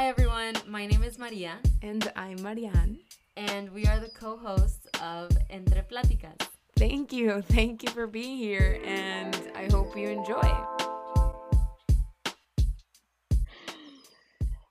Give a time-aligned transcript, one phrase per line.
[0.00, 1.58] Hi everyone, my name is Maria.
[1.82, 3.00] And I'm Marianne.
[3.36, 6.40] And we are the co hosts of Entre Pláticas.
[6.78, 7.42] Thank you.
[7.42, 10.50] Thank you for being here, and I hope you enjoy.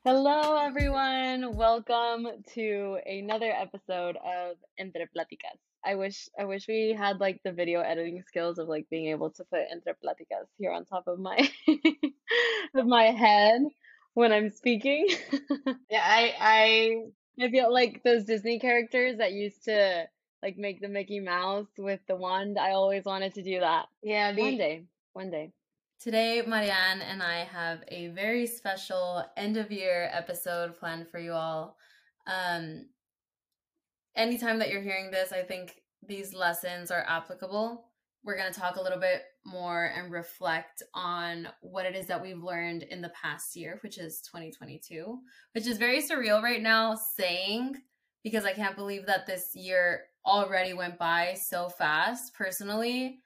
[0.03, 1.55] Hello, everyone.
[1.55, 5.59] Welcome to another episode of Entre Pláticas.
[5.85, 9.29] I wish I wish we had like the video editing skills of like being able
[9.29, 11.37] to put Entre Pláticas here on top of my
[12.73, 13.61] of my head
[14.19, 15.07] when I'm speaking.
[15.89, 20.05] yeah, I I I feel like those Disney characters that used to
[20.43, 22.59] like make the Mickey Mouse with the wand.
[22.59, 23.85] I always wanted to do that.
[24.03, 24.41] Yeah, the...
[24.41, 25.53] one day, one day.
[26.01, 31.33] Today, Marianne and I have a very special end of year episode planned for you
[31.33, 31.75] all.
[32.27, 32.85] Um,
[34.15, 37.88] anytime that you're hearing this, I think these lessons are applicable.
[38.23, 42.21] We're going to talk a little bit more and reflect on what it is that
[42.21, 45.19] we've learned in the past year, which is 2022,
[45.53, 47.75] which is very surreal right now saying
[48.23, 52.33] because I can't believe that this year already went by so fast.
[52.33, 53.19] Personally,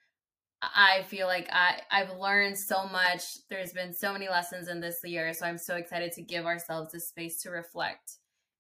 [0.62, 3.24] I feel like I, I've learned so much.
[3.50, 5.34] There's been so many lessons in this year.
[5.34, 8.18] So I'm so excited to give ourselves this space to reflect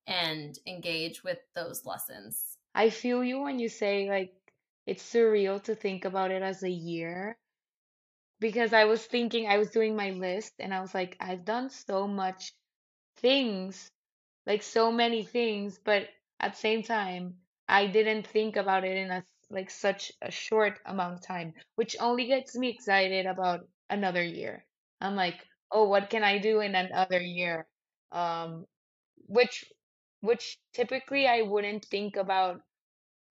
[0.07, 2.57] and engage with those lessons.
[2.75, 4.33] I feel you when you say like
[4.85, 7.37] it's surreal to think about it as a year
[8.39, 11.69] because I was thinking I was doing my list and I was like I've done
[11.69, 12.53] so much
[13.17, 13.91] things
[14.47, 17.35] like so many things but at the same time
[17.67, 21.95] I didn't think about it in a like such a short amount of time which
[21.99, 24.65] only gets me excited about another year.
[25.01, 27.67] I'm like, "Oh, what can I do in another year?"
[28.11, 28.65] Um
[29.27, 29.65] which
[30.21, 32.61] which typically I wouldn't think about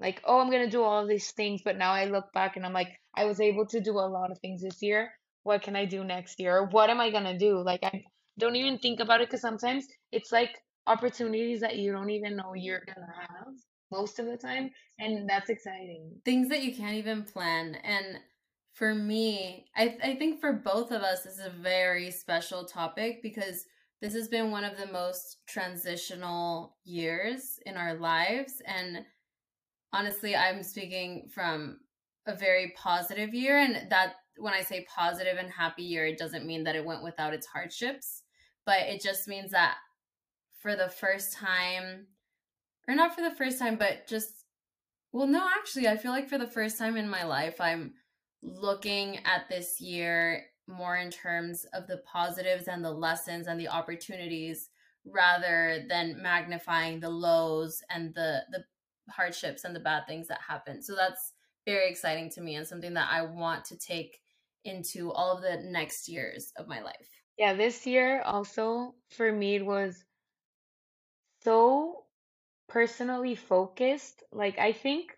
[0.01, 2.67] like, oh, I'm gonna do all of these things, but now I look back and
[2.67, 5.13] I'm like, I was able to do a lot of things this year.
[5.45, 6.67] What can I do next year?
[6.67, 7.63] What am I gonna do?
[7.63, 8.05] Like I
[8.39, 10.51] don't even think about it because sometimes it's like
[10.87, 13.55] opportunities that you don't even know you're gonna have
[13.91, 16.21] most of the time, and that's exciting.
[16.25, 17.77] Things that you can't even plan.
[17.85, 18.19] And
[18.73, 23.23] for me, I I think for both of us, this is a very special topic
[23.23, 23.67] because
[24.01, 28.61] this has been one of the most transitional years in our lives.
[28.67, 29.05] And
[29.93, 31.81] honestly, I'm speaking from
[32.27, 33.59] a very positive year.
[33.59, 37.03] And that when I say positive and happy year, it doesn't mean that it went
[37.03, 38.23] without its hardships,
[38.65, 39.77] but it just means that
[40.61, 42.07] for the first time,
[42.89, 44.45] or not for the first time, but just,
[45.13, 47.95] well, no, actually, I feel like for the first time in my life, I'm
[48.43, 53.69] looking at this year more in terms of the positives and the lessons and the
[53.69, 54.71] opportunities
[55.05, 58.65] rather than magnifying the lows and the the
[59.13, 60.83] hardships and the bad things that happen.
[60.83, 61.33] So that's
[61.67, 64.21] very exciting to me and something that I want to take
[64.65, 67.09] into all of the next years of my life.
[67.39, 70.05] Yeah, this year also for me it was
[71.43, 72.05] so
[72.69, 74.23] personally focused.
[74.33, 75.17] Like I think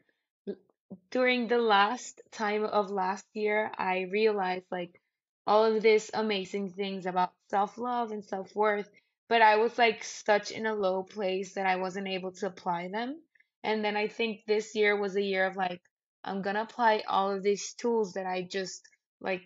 [1.10, 5.00] during the last time of last year I realized like
[5.46, 8.88] all of these amazing things about self love and self worth,
[9.28, 12.88] but I was like such in a low place that I wasn't able to apply
[12.88, 13.20] them.
[13.64, 15.82] And then I think this year was a year of like,
[16.24, 18.82] I'm gonna apply all of these tools that I just
[19.20, 19.44] like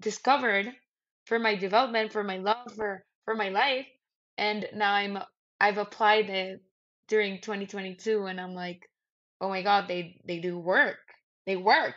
[0.00, 0.72] discovered
[1.26, 3.86] for my development, for my love, for for my life.
[4.38, 5.18] And now I'm
[5.60, 6.62] I've applied it
[7.08, 8.80] during 2022 and I'm like,
[9.40, 10.98] oh my god, they they do work.
[11.46, 11.96] They work.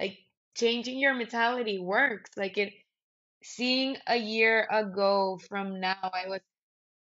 [0.00, 0.18] Like
[0.56, 2.30] changing your mentality works.
[2.36, 2.72] Like it,
[3.44, 6.40] seeing a year ago from now, I was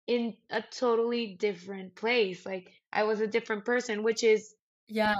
[0.07, 2.45] in a totally different place.
[2.45, 4.55] Like I was a different person, which is
[4.87, 5.15] yeah,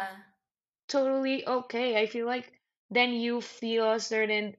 [0.88, 2.02] totally okay.
[2.02, 2.52] I feel like
[2.92, 4.56] then you feel a certain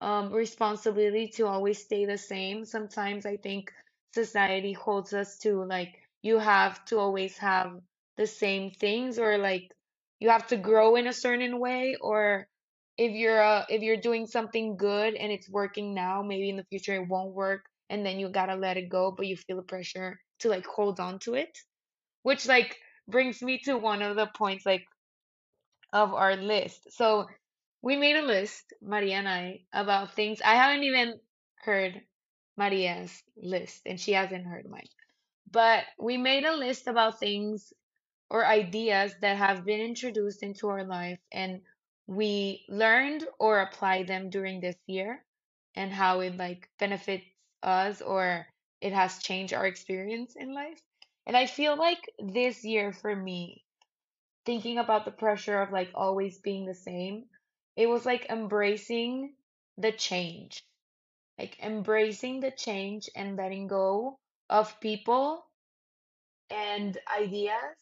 [0.00, 2.64] um responsibility to always stay the same.
[2.64, 3.72] Sometimes I think
[4.14, 7.80] society holds us to like you have to always have
[8.16, 9.70] the same things or like
[10.20, 12.48] you have to grow in a certain way or
[12.98, 16.64] if you're uh, if you're doing something good and it's working now, maybe in the
[16.64, 19.64] future it won't work and then you gotta let it go, but you feel the
[19.64, 21.58] pressure to like hold on to it.
[22.22, 22.78] Which like
[23.08, 24.86] brings me to one of the points like
[25.92, 26.92] of our list.
[26.92, 27.28] So
[27.82, 31.20] we made a list, Maria and I, about things I haven't even
[31.64, 32.02] heard
[32.56, 34.88] Maria's list and she hasn't heard mine.
[35.50, 37.72] But we made a list about things
[38.30, 41.62] or ideas that have been introduced into our life and
[42.06, 45.24] we learned or applied them during this year
[45.76, 47.24] and how it like benefits
[47.62, 48.46] us or
[48.80, 50.80] it has changed our experience in life.
[51.26, 53.64] And I feel like this year for me,
[54.46, 57.26] thinking about the pressure of like always being the same,
[57.76, 59.34] it was like embracing
[59.78, 60.64] the change.
[61.38, 64.18] Like embracing the change and letting go
[64.50, 65.46] of people
[66.50, 67.76] and ideas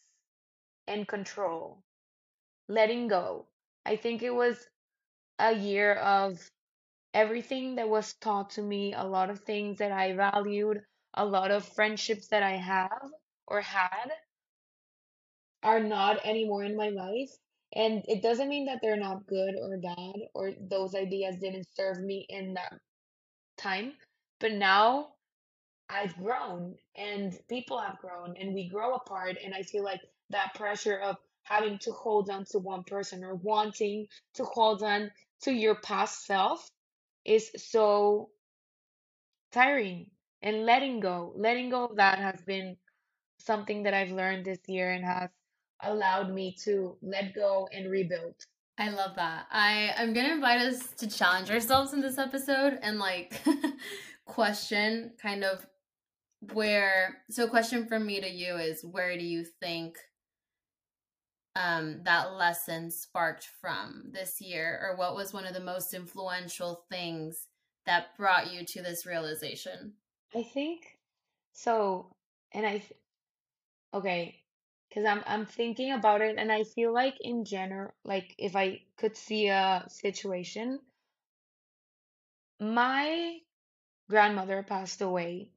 [0.87, 1.83] and control,
[2.69, 3.47] letting go.
[3.87, 4.67] I think it was
[5.39, 6.51] a year of
[7.19, 10.81] everything that was taught to me, a lot of things that I valued,
[11.15, 13.11] a lot of friendships that I have
[13.49, 14.13] or had
[15.65, 17.33] are not anymore in my life.
[17.75, 21.99] And it doesn't mean that they're not good or bad or those ideas didn't serve
[22.01, 22.73] me in that
[23.57, 23.95] time.
[24.39, 25.09] But now
[25.91, 29.39] I've grown and people have grown and we grow apart.
[29.45, 33.35] And I feel like that pressure of having to hold on to one person or
[33.35, 35.11] wanting to hold on
[35.43, 36.71] to your past self
[37.29, 38.31] is so
[39.53, 40.11] tiring.
[40.41, 42.77] And letting go, letting go of that has been
[43.39, 45.31] something that I've learned this year and has
[45.83, 48.35] allowed me to let go and rebuild.
[48.79, 49.47] I love that.
[49.51, 53.41] I I'm gonna invite us to challenge ourselves in this episode and like
[54.27, 55.67] question kind of
[56.53, 59.97] where so question from me to you is where do you think
[61.59, 66.85] um that lesson sparked from this year or what was one of the most influential
[66.91, 67.49] things
[67.85, 69.93] that brought you to this realization
[70.35, 70.99] I think
[71.59, 72.15] so,
[72.53, 72.83] and I
[73.93, 74.41] okay,
[74.89, 78.83] because I'm I'm thinking about it, and I feel like in general, like if I
[78.97, 80.81] could see a situation,
[82.61, 83.39] my
[84.09, 85.51] grandmother passed away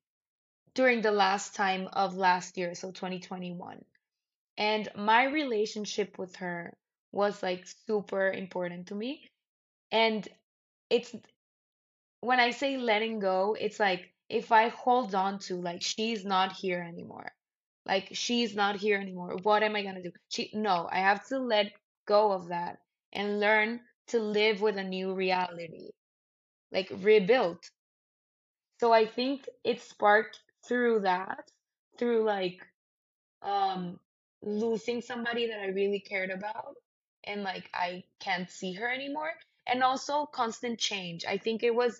[0.73, 3.83] during the last time of last year, so 2021.
[4.61, 6.77] And my relationship with her
[7.11, 9.31] was like super important to me.
[9.91, 10.27] And
[10.89, 11.15] it's
[12.21, 16.53] when I say letting go, it's like if I hold on to like she's not
[16.53, 17.31] here anymore.
[17.85, 19.37] Like she's not here anymore.
[19.43, 20.11] What am I gonna do?
[20.29, 21.73] She no, I have to let
[22.07, 22.79] go of that
[23.13, 25.89] and learn to live with a new reality.
[26.71, 27.59] Like rebuild.
[28.81, 31.49] So I think it sparked through that,
[31.97, 32.59] through like
[33.41, 33.99] um
[34.43, 36.75] losing somebody that I really cared about
[37.23, 39.31] and like I can't see her anymore
[39.67, 41.25] and also constant change.
[41.25, 41.99] I think it was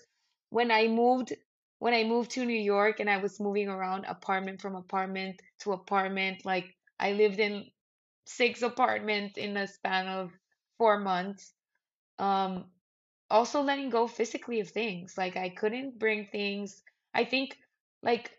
[0.49, 1.33] when I moved
[1.79, 5.73] when I moved to New York and I was moving around apartment from apartment to
[5.73, 7.65] apartment like I lived in
[8.25, 10.31] six apartments in a span of
[10.77, 11.53] 4 months.
[12.19, 12.71] Um
[13.29, 15.17] also letting go physically of things.
[15.17, 16.83] Like I couldn't bring things.
[17.13, 17.57] I think
[18.03, 18.31] like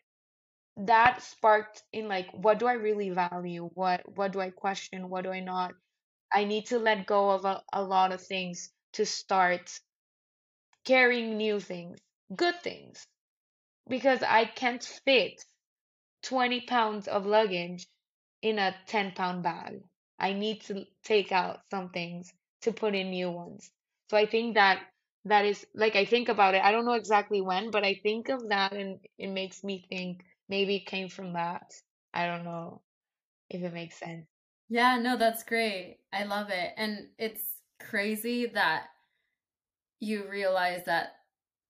[0.77, 3.71] that sparked in like what do I really value?
[3.75, 5.09] What what do I question?
[5.09, 5.73] What do I not?
[6.33, 9.71] I need to let go of a, a lot of things to start
[10.85, 11.99] carrying new things,
[12.37, 13.07] good things,
[13.89, 15.45] because I can't fit
[16.23, 17.87] 20 pounds of luggage
[18.43, 19.83] in a 10 pound bag.
[20.19, 22.33] I need to take out some things
[22.63, 23.71] to put in new ones.
[24.11, 24.83] So I think that
[25.27, 26.63] that is like I think about it.
[26.63, 30.25] I don't know exactly when, but I think of that and it makes me think
[30.53, 31.73] maybe it came from that.
[32.13, 32.83] I don't know
[33.49, 34.27] if it makes sense.
[34.69, 37.43] yeah no that's great i love it and it's
[37.81, 38.85] crazy that
[40.01, 41.17] you realize that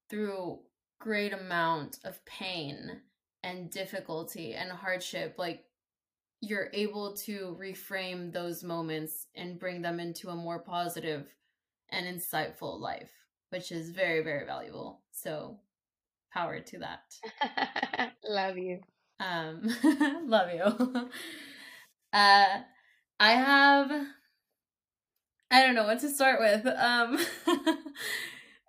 [0.09, 0.59] through
[0.99, 3.01] great amount of pain
[3.43, 5.65] and difficulty and hardship like
[6.39, 11.33] you're able to reframe those moments and bring them into a more positive
[11.89, 13.11] and insightful life
[13.49, 15.57] which is very very valuable so
[16.33, 18.13] power to that.
[18.25, 18.79] Love you.
[19.19, 19.61] um
[20.27, 21.09] love you.
[22.13, 22.61] Uh
[23.19, 23.91] i have
[25.51, 26.65] i don't know what to start with.
[26.65, 27.17] Um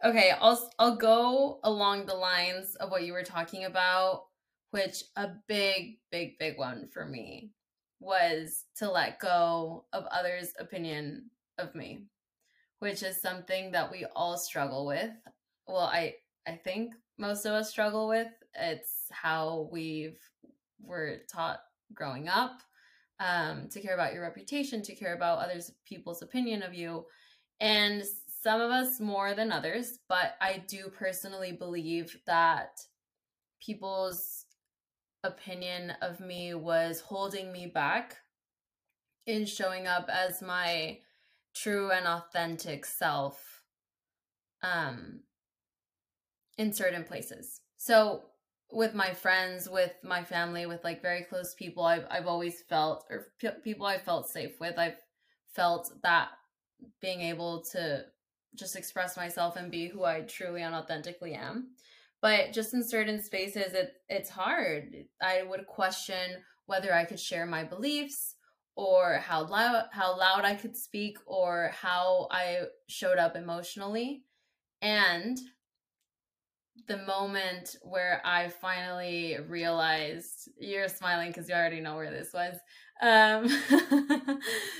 [0.04, 4.24] okay i'll i'll go along the lines of what you were talking about
[4.70, 7.50] which a big big big one for me
[8.00, 12.04] was to let go of others opinion of me
[12.80, 15.10] which is something that we all struggle with.
[15.66, 16.14] Well i
[16.46, 20.18] i think most of us struggle with it's how we've
[20.80, 21.60] were taught
[21.92, 22.60] growing up
[23.20, 27.04] um, to care about your reputation to care about others people's opinion of you
[27.60, 28.02] and
[28.42, 32.80] some of us more than others but i do personally believe that
[33.64, 34.44] people's
[35.22, 38.16] opinion of me was holding me back
[39.26, 40.98] in showing up as my
[41.54, 43.62] true and authentic self
[44.62, 45.20] um
[46.58, 47.60] in certain places.
[47.76, 48.22] So
[48.72, 53.04] with my friends with my family with like very close people i've, I've always felt
[53.10, 54.96] or p- people i've felt safe with i've
[55.54, 56.30] felt that
[57.00, 58.04] being able to
[58.54, 61.70] just express myself and be who i truly and authentically am.
[62.20, 64.94] But just in certain spaces it it's hard.
[65.22, 68.36] I would question whether i could share my beliefs
[68.76, 74.22] or how loud how loud i could speak or how i showed up emotionally.
[74.80, 75.38] And
[76.86, 82.56] the moment where I finally realized you're smiling because you already know where this was.
[83.02, 84.38] Um,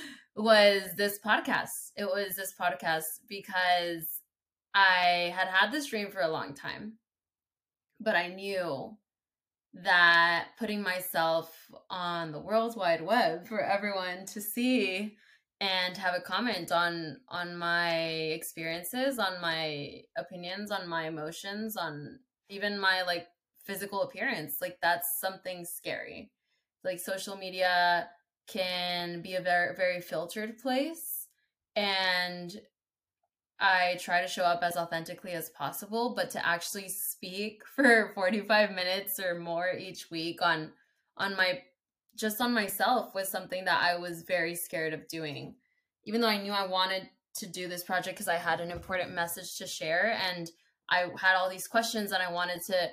[0.35, 1.91] was this podcast.
[1.95, 4.21] It was this podcast because
[4.73, 6.93] I had had this dream for a long time,
[7.99, 8.97] but I knew
[9.73, 11.53] that putting myself
[11.89, 15.17] on the World Wide Web for everyone to see
[15.61, 22.19] and have a comment on on my experiences on my opinions on my emotions on
[22.49, 23.27] even my like
[23.63, 24.57] physical appearance.
[24.61, 26.31] Like that's something scary.
[26.83, 28.09] Like social media
[28.47, 31.27] can be a very very filtered place
[31.75, 32.55] and
[33.59, 38.71] I try to show up as authentically as possible, but to actually speak for 45
[38.71, 40.71] minutes or more each week on
[41.17, 41.61] on my
[42.15, 45.55] just on myself was something that I was very scared of doing.
[46.05, 49.13] Even though I knew I wanted to do this project because I had an important
[49.13, 50.49] message to share and
[50.89, 52.89] I had all these questions and I wanted to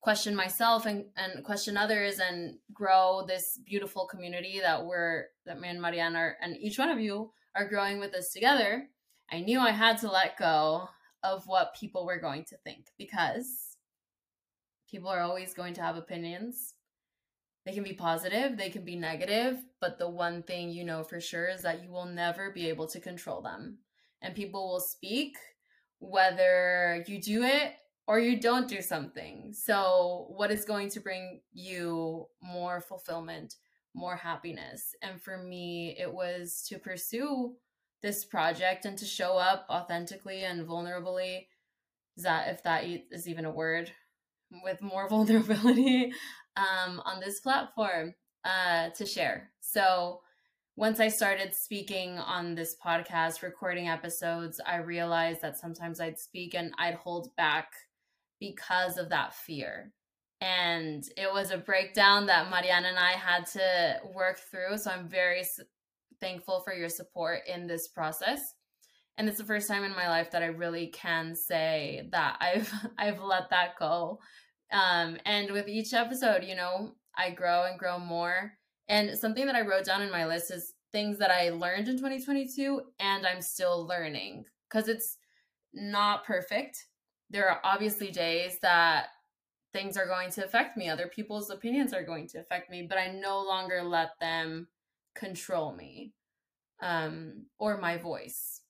[0.00, 5.68] question myself and, and question others and grow this beautiful community that we're that me
[5.68, 8.88] and Marianne are and each one of you are growing with us together.
[9.32, 10.88] I knew I had to let go
[11.22, 13.76] of what people were going to think because
[14.88, 16.74] people are always going to have opinions
[17.66, 21.20] they can be positive, they can be negative, but the one thing you know for
[21.20, 23.78] sure is that you will never be able to control them.
[24.22, 25.36] And people will speak
[25.98, 27.72] whether you do it
[28.06, 29.52] or you don't do something.
[29.52, 33.56] So, what is going to bring you more fulfillment,
[33.94, 34.94] more happiness?
[35.02, 37.56] And for me, it was to pursue
[38.00, 41.46] this project and to show up authentically and vulnerably.
[42.16, 43.90] Is that if that is even a word?
[44.62, 46.12] With more vulnerability
[46.56, 49.50] um, on this platform uh, to share.
[49.60, 50.20] So
[50.76, 56.54] once I started speaking on this podcast, recording episodes, I realized that sometimes I'd speak
[56.54, 57.72] and I'd hold back
[58.40, 59.92] because of that fear.
[60.42, 64.76] And it was a breakdown that Mariana and I had to work through.
[64.76, 65.42] So I'm very
[66.20, 68.52] thankful for your support in this process.
[69.18, 72.72] And it's the first time in my life that I really can say that I've
[72.98, 74.20] I've let that go
[74.72, 78.52] um, and with each episode, you know, I grow and grow more.
[78.88, 81.96] And something that I wrote down in my list is things that I learned in
[81.96, 85.18] 2022 and I'm still learning because it's
[85.72, 86.86] not perfect.
[87.30, 89.06] There are obviously days that
[89.72, 92.98] things are going to affect me, other people's opinions are going to affect me, but
[92.98, 94.68] I no longer let them
[95.14, 96.12] control me
[96.80, 98.62] um, or my voice.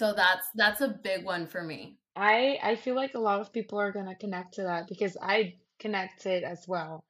[0.00, 1.98] So that's that's a big one for me.
[2.16, 5.56] I I feel like a lot of people are gonna connect to that because I
[5.78, 7.04] connected as well.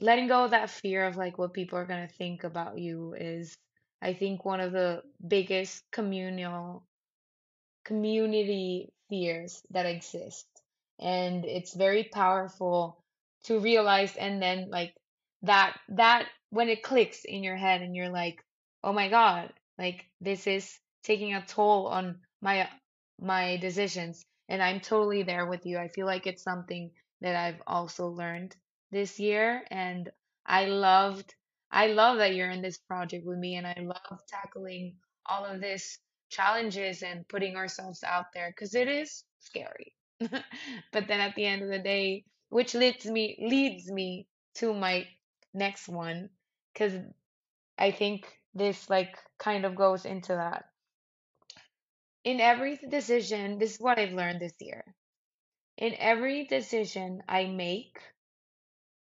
[0.00, 3.56] Letting go of that fear of like what people are gonna think about you is,
[4.02, 6.82] I think, one of the biggest communal
[7.84, 10.48] community fears that exist.
[10.98, 13.00] And it's very powerful
[13.44, 14.92] to realize and then like
[15.42, 18.42] that that when it clicks in your head and you're like,
[18.82, 22.68] oh my God, like this is taking a toll on my
[23.18, 25.78] my decisions and I'm totally there with you.
[25.78, 26.90] I feel like it's something
[27.22, 28.54] that I've also learned
[28.92, 30.10] this year and
[30.46, 31.34] I loved
[31.70, 34.96] I love that you're in this project with me and I love tackling
[35.26, 35.98] all of this
[36.30, 39.94] challenges and putting ourselves out there because it is scary.
[40.20, 45.06] but then at the end of the day, which leads me leads me to my
[45.54, 46.28] next one
[46.72, 46.92] because
[47.78, 50.67] I think this like kind of goes into that
[52.28, 54.84] in every decision, this is what I've learned this year.
[55.78, 57.96] In every decision I make,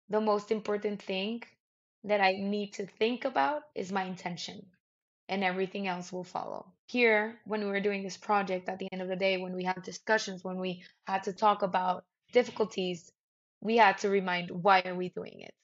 [0.09, 1.42] the most important thing
[2.04, 4.64] that I need to think about is my intention,
[5.28, 6.73] and everything else will follow.
[6.87, 9.64] Here, when we were doing this project, at the end of the day, when we
[9.64, 13.12] had discussions, when we had to talk about difficulties,
[13.61, 15.54] we had to remind why are we doing it?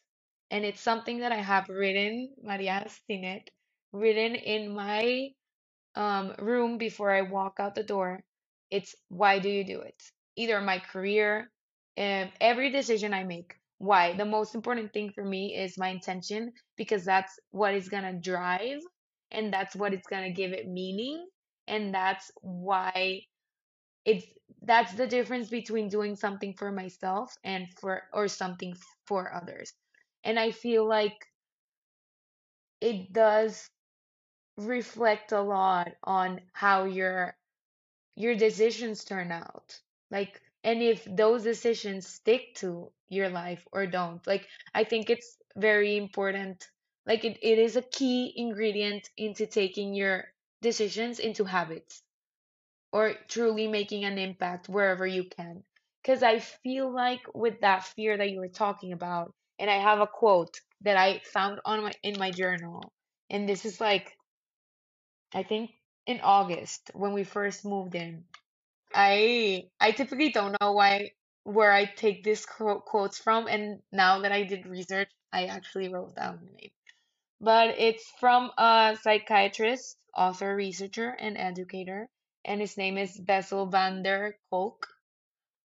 [0.50, 3.48] And it's something that I have written, Maria has seen it,
[3.92, 5.30] written in my
[5.98, 8.22] um, room before I walk out the door,
[8.70, 10.02] it's why do you do it?
[10.36, 11.50] Either my career,
[11.98, 13.56] um, every decision I make.
[13.78, 14.14] Why?
[14.14, 18.14] The most important thing for me is my intention because that's what is going to
[18.14, 18.80] drive
[19.32, 21.26] and that's what it's going to give it meaning.
[21.68, 23.22] And that's why
[24.06, 24.26] it's
[24.62, 28.74] that's the difference between doing something for myself and for or something
[29.06, 29.72] for others.
[30.24, 31.16] And I feel like
[32.80, 33.70] it does
[34.58, 37.36] reflect a lot on how your
[38.16, 39.80] your decisions turn out.
[40.10, 45.38] Like and if those decisions stick to your life or don't like i think it's
[45.56, 46.68] very important
[47.06, 50.26] like it, it is a key ingredient into taking your
[50.62, 52.02] decisions into habits
[52.92, 55.64] or truly making an impact wherever you can.
[56.02, 60.00] Because I feel like with that fear that you were talking about, and I have
[60.00, 62.92] a quote that I found on my in my journal,
[63.30, 64.17] and this is like
[65.34, 65.70] I think
[66.06, 68.24] in August when we first moved in.
[68.94, 71.12] I I typically don't know why
[71.44, 75.88] where I take these quote, quotes from, and now that I did research, I actually
[75.88, 76.70] wrote down the name.
[77.40, 82.08] But it's from a psychiatrist, author, researcher, and educator,
[82.44, 84.86] and his name is Bessel van der Kolk.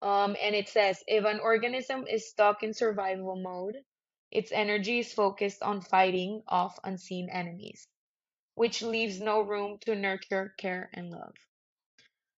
[0.02, 3.76] Um, and it says if an organism is stuck in survival mode,
[4.32, 7.88] its energy is focused on fighting off unseen enemies,
[8.60, 11.34] which leaves no room to nurture, care, and love.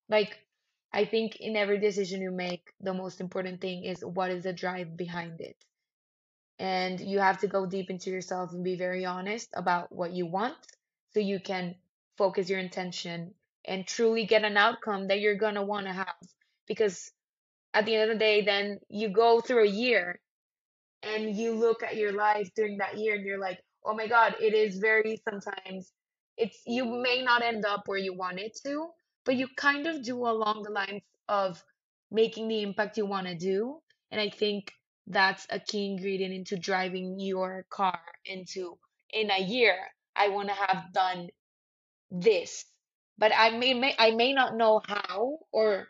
[0.08, 0.38] Like,
[0.94, 4.54] I think in every decision you make, the most important thing is what is the
[4.54, 5.58] drive behind it.
[6.60, 10.28] And you have to go deep into yourself and be very honest about what you
[10.28, 10.58] want
[11.12, 11.74] so you can
[12.20, 13.34] focus your intention
[13.66, 16.22] and truly get an outcome that you're going to want to have.
[16.68, 17.12] Because
[17.74, 20.20] at the end of the day, then you go through a year
[21.02, 24.36] and you look at your life during that year and you're like, oh my God,
[24.40, 25.92] it is very sometimes
[26.42, 28.90] it's you may not end up where you want it to,
[29.26, 31.64] but you kind of do along the lines of
[32.10, 33.78] making the impact you want to do.
[34.10, 34.74] And I think
[35.08, 38.78] that's a key ingredient into driving your car into
[39.14, 39.76] in a year,
[40.16, 41.30] I want to have done
[42.10, 42.66] this.
[43.18, 45.88] But I may, may I may not know how or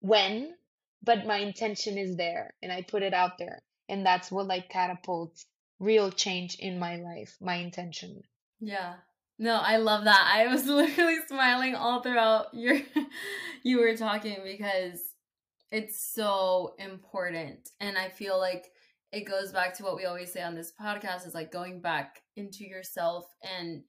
[0.00, 0.54] when,
[1.02, 3.62] but my intention is there and I put it out there.
[3.88, 5.44] And that's what like catapults
[5.78, 8.22] real change in my life, my intention.
[8.60, 8.94] Yeah.
[9.40, 10.30] No, I love that.
[10.34, 12.78] I was literally smiling all throughout your
[13.62, 15.00] you were talking because
[15.72, 17.70] it's so important.
[17.80, 18.66] And I feel like
[19.12, 22.20] it goes back to what we always say on this podcast is like going back
[22.36, 23.24] into yourself
[23.58, 23.82] and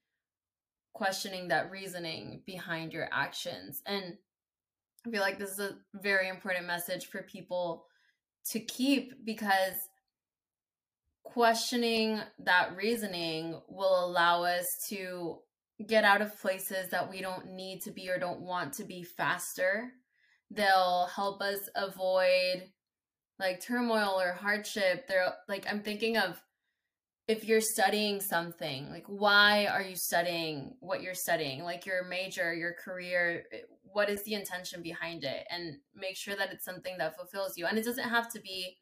[0.93, 3.81] questioning that reasoning behind your actions.
[3.86, 4.15] And
[5.05, 7.88] I feel like this is a very important message for people
[8.51, 9.75] to keep because
[11.24, 15.40] questioning that reasoning will allow us to
[15.88, 19.03] get out of places that we don't need to be or don't want to be
[19.03, 19.92] faster.
[20.50, 22.64] They'll help us avoid
[23.40, 25.07] like turmoil or hardship.
[25.07, 26.42] They're like, I'm thinking of
[27.27, 31.64] if you're studying something, like why are you studying what you're studying?
[31.64, 35.46] Like your major, your career, eh, what is the intention behind it?
[35.50, 37.66] And make sure that it's something that fulfills you.
[37.66, 38.77] And it doesn't have to be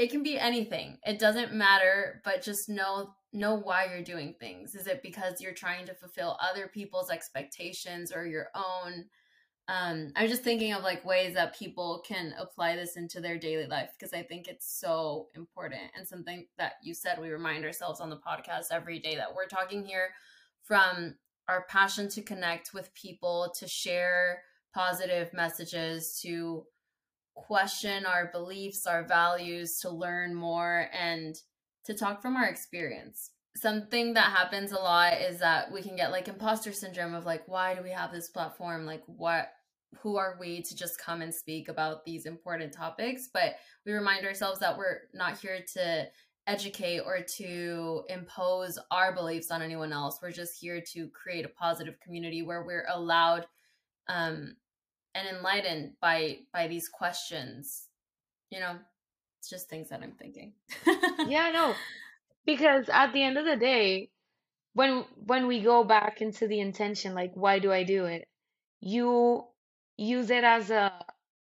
[0.00, 0.96] it can be anything.
[1.04, 4.74] It doesn't matter, but just know know why you're doing things.
[4.74, 9.04] Is it because you're trying to fulfill other people's expectations or your own?
[9.68, 13.66] Um, I'm just thinking of like ways that people can apply this into their daily
[13.66, 18.00] life because I think it's so important and something that you said we remind ourselves
[18.00, 20.08] on the podcast every day that we're talking here
[20.64, 21.14] from
[21.46, 24.42] our passion to connect with people, to share
[24.74, 26.64] positive messages, to
[27.34, 31.36] question our beliefs, our values, to learn more, and
[31.84, 33.30] to talk from our experience.
[33.56, 37.42] Something that happens a lot is that we can get like imposter syndrome of like,
[37.46, 38.86] why do we have this platform?
[38.86, 39.48] Like, what,
[40.00, 43.28] who are we to just come and speak about these important topics?
[43.32, 46.06] But we remind ourselves that we're not here to
[46.46, 50.18] educate or to impose our beliefs on anyone else.
[50.22, 53.46] We're just here to create a positive community where we're allowed
[54.08, 54.56] um,
[55.14, 57.86] and enlightened by by these questions
[58.50, 58.76] you know
[59.38, 60.52] it's just things that i'm thinking.
[61.28, 61.74] Yeah no
[62.46, 64.10] because at the end of the day
[64.74, 68.26] when when we go back into the intention like why do i do it?
[68.80, 69.44] You
[69.96, 70.92] use it as a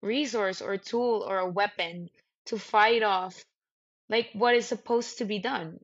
[0.01, 2.09] resource or tool or a weapon
[2.45, 3.43] to fight off
[4.09, 5.79] like what is supposed to be done.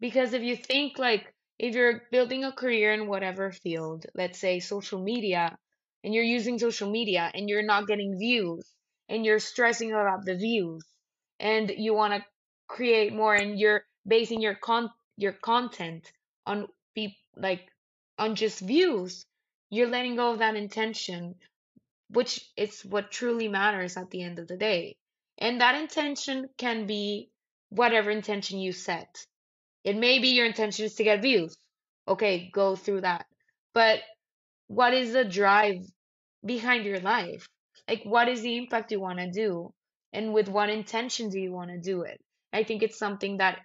[0.00, 4.60] Because if you think like if you're building a career in whatever field let's say
[4.60, 5.58] social media
[6.08, 8.66] and you're using social media and you're not getting views
[9.10, 10.82] and you're stressing about the views
[11.38, 12.24] and you want to
[12.66, 16.10] create more and you're basing your con your content
[16.46, 17.68] on be like
[18.18, 19.26] on just views
[19.68, 21.34] you're letting go of that intention
[22.10, 24.96] which is what truly matters at the end of the day.
[25.38, 27.30] And that intention can be
[27.68, 29.26] whatever intention you set.
[29.84, 31.56] It may be your intention is to get views.
[32.08, 33.26] Okay go through that.
[33.74, 34.00] But
[34.68, 35.84] what is the drive
[36.48, 37.46] behind your life?
[37.88, 39.72] Like, what is the impact you want to do?
[40.12, 42.20] And with what intention do you want to do it?
[42.52, 43.60] I think it's something that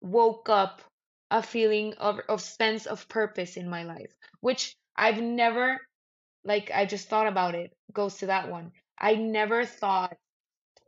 [0.00, 0.82] woke up
[1.30, 5.78] a feeling of, of sense of purpose in my life, which I've never,
[6.44, 8.72] like, I just thought about it, goes to that one.
[8.98, 10.16] I never thought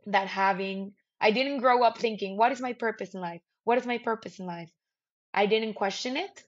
[0.07, 3.41] that having, I didn't grow up thinking, what is my purpose in life?
[3.63, 4.69] What is my purpose in life?
[5.33, 6.43] I didn't question it.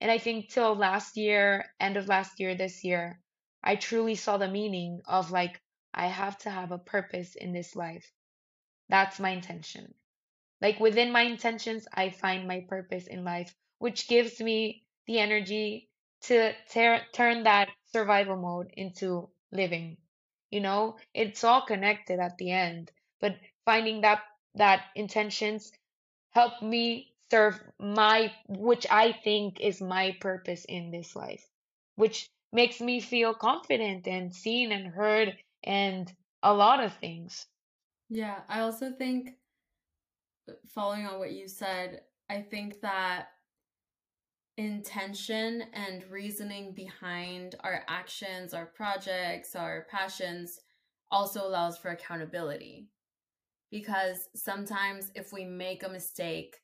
[0.00, 3.18] And I think till last year, end of last year, this year,
[3.66, 5.60] I truly saw the meaning of like,
[5.92, 8.10] I have to have a purpose in this life.
[8.88, 9.94] That's my intention.
[10.60, 15.90] Like within my intentions, I find my purpose in life, which gives me the energy
[16.22, 19.98] to ter- turn that survival mode into living.
[20.50, 24.22] You know, it's all connected at the end, but finding that
[24.54, 25.72] that intentions
[26.30, 31.48] help me serve my which I think is my purpose in this life,
[31.96, 37.46] which makes me feel confident and seen and heard and a lot of things.
[38.08, 39.30] Yeah, I also think
[40.48, 43.28] uh, following on what you said, I think that
[44.56, 50.60] intention and reasoning behind our actions, our projects, our passions
[51.10, 52.88] also allows for accountability.
[53.70, 56.56] Because sometimes if we make a mistake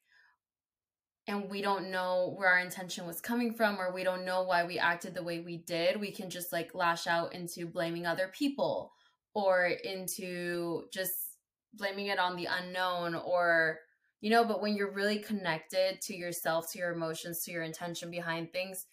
[1.28, 4.64] and we don't know where our intention was coming from or we don't know why
[4.64, 8.30] we acted the way we did, we can just like lash out into blaming other
[8.36, 8.92] people
[9.34, 11.36] or into just
[11.74, 13.78] blaming it on the unknown or
[14.20, 18.10] you know but when you're really connected to yourself to your emotions to your intention
[18.10, 18.86] behind things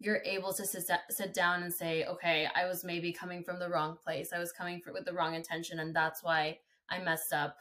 [0.00, 3.68] you're able to sit, sit down and say okay i was maybe coming from the
[3.68, 6.56] wrong place i was coming for, with the wrong intention and that's why
[6.88, 7.56] i messed up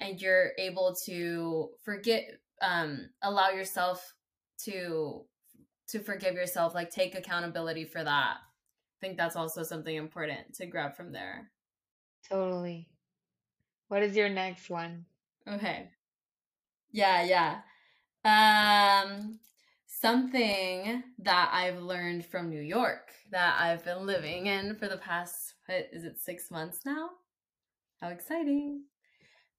[0.00, 2.24] and you're able to forget
[2.62, 4.14] um allow yourself
[4.58, 5.24] to
[5.88, 10.66] to forgive yourself like take accountability for that i think that's also something important to
[10.66, 11.50] grab from there
[12.28, 12.88] Totally.
[13.88, 15.04] What is your next one?
[15.46, 15.90] okay
[16.92, 19.02] Yeah, yeah.
[19.04, 19.38] Um,
[19.86, 25.54] something that I've learned from New York that I've been living in for the past,
[25.66, 27.10] what, is it six months now?
[28.00, 28.84] How exciting.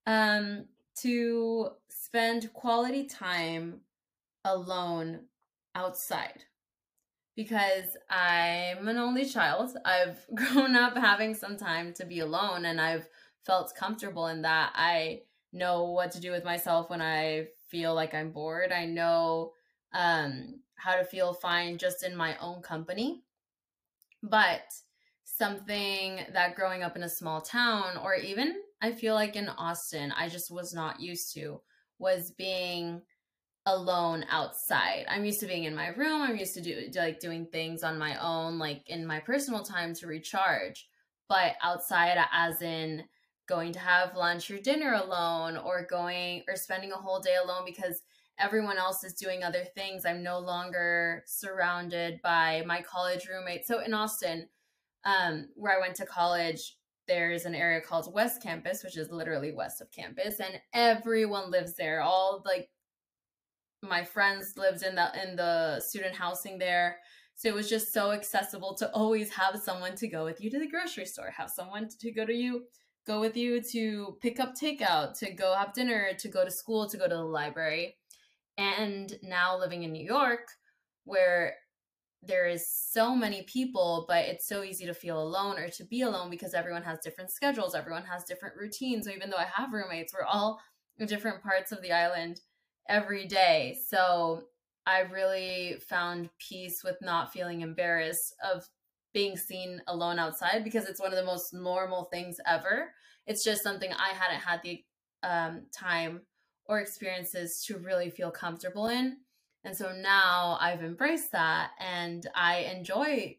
[0.05, 0.65] Um,
[1.01, 3.81] to spend quality time
[4.45, 5.21] alone
[5.75, 6.43] outside
[7.35, 9.75] because I'm an only child.
[9.85, 13.07] I've grown up having some time to be alone and I've
[13.45, 14.71] felt comfortable in that.
[14.75, 18.71] I know what to do with myself when I feel like I'm bored.
[18.71, 19.51] I know
[19.93, 23.23] um, how to feel fine just in my own company.
[24.21, 24.61] But
[25.23, 30.11] something that growing up in a small town, or even I feel like in Austin,
[30.11, 31.61] I just was not used to,
[31.99, 33.01] was being
[33.65, 35.05] alone outside.
[35.09, 36.21] I'm used to being in my room.
[36.21, 39.93] I'm used to do like doing things on my own, like in my personal time
[39.95, 40.85] to recharge.
[41.29, 43.05] But outside, as in
[43.47, 47.63] going to have lunch or dinner alone or going or spending a whole day alone
[47.65, 48.01] because
[48.37, 50.05] everyone else is doing other things.
[50.05, 53.69] I'm no longer surrounded by my college roommates.
[53.69, 54.49] So in Austin,
[55.05, 56.75] um, where I went to college,
[57.07, 61.75] there's an area called West Campus, which is literally west of campus, and everyone lives
[61.75, 62.01] there.
[62.01, 62.69] All like
[63.81, 66.97] my friends lived in the in the student housing there.
[67.35, 70.59] So it was just so accessible to always have someone to go with you to
[70.59, 72.63] the grocery store, have someone to go to you
[73.05, 76.89] go with you to pick up takeout, to go have dinner, to go to school,
[76.89, 77.97] to go to the library.
[78.57, 80.47] And now living in New York,
[81.05, 81.55] where
[82.25, 86.01] there is so many people, but it's so easy to feel alone or to be
[86.01, 89.05] alone because everyone has different schedules, everyone has different routines.
[89.05, 90.59] So even though I have roommates, we're all
[90.97, 92.41] in different parts of the island
[92.87, 93.77] every day.
[93.87, 94.43] So
[94.85, 98.67] I really found peace with not feeling embarrassed of
[99.13, 102.91] being seen alone outside because it's one of the most normal things ever.
[103.27, 104.83] It's just something I hadn't had the
[105.23, 106.21] um, time
[106.65, 109.17] or experiences to really feel comfortable in.
[109.63, 113.37] And so now I've embraced that and I enjoy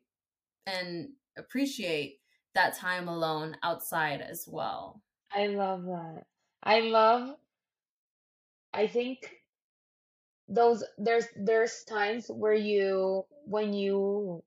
[0.66, 2.20] and appreciate
[2.54, 5.02] that time alone outside as well.
[5.32, 6.24] I love that.
[6.62, 7.36] I love
[8.72, 9.30] I think
[10.48, 14.42] those there's there's times where you when you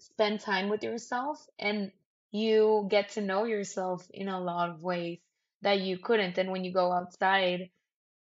[0.00, 1.90] spend time with yourself and
[2.30, 5.18] you get to know yourself in a lot of ways
[5.62, 7.70] that you couldn't and when you go outside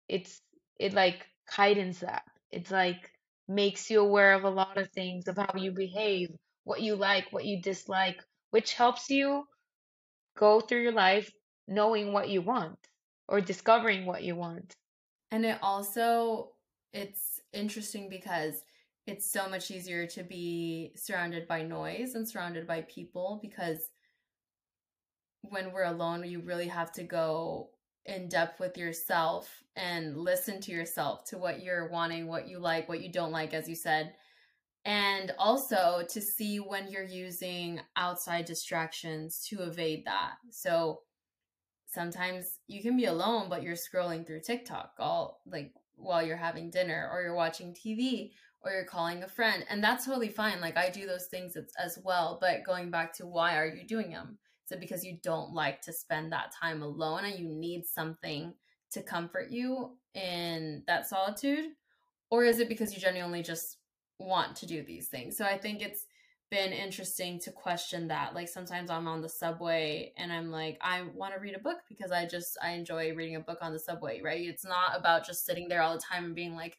[0.07, 0.41] it's
[0.79, 3.11] it like heightens that it's like
[3.47, 6.29] makes you aware of a lot of things of how you behave
[6.63, 9.43] what you like what you dislike which helps you
[10.37, 11.31] go through your life
[11.67, 12.77] knowing what you want
[13.27, 14.75] or discovering what you want.
[15.31, 16.51] And it also
[16.93, 18.63] it's interesting because
[19.05, 23.89] it's so much easier to be surrounded by noise and surrounded by people because
[25.41, 27.69] when we're alone, you really have to go
[28.05, 32.87] in depth with yourself and listen to yourself to what you're wanting, what you like,
[32.87, 34.13] what you don't like, as you said.
[34.85, 40.33] And also to see when you're using outside distractions to evade that.
[40.51, 41.01] So
[41.87, 46.69] sometimes you can be alone, but you're scrolling through TikTok all like while you're having
[46.69, 48.31] dinner or you're watching TV
[48.65, 51.99] or you're calling a friend and that's totally fine like i do those things as,
[52.03, 54.37] well but going back to why are you doing them
[54.71, 58.53] it because you don't like to spend that time alone and you need something
[58.91, 61.65] to comfort you in that solitude?
[62.29, 63.77] Or is it because you genuinely just
[64.19, 65.37] want to do these things?
[65.37, 66.05] So I think it's
[66.51, 68.33] been interesting to question that.
[68.33, 71.77] Like sometimes I'm on the subway and I'm like, I want to read a book
[71.89, 74.45] because I just I enjoy reading a book on the subway, right?
[74.45, 76.77] It's not about just sitting there all the time and being like,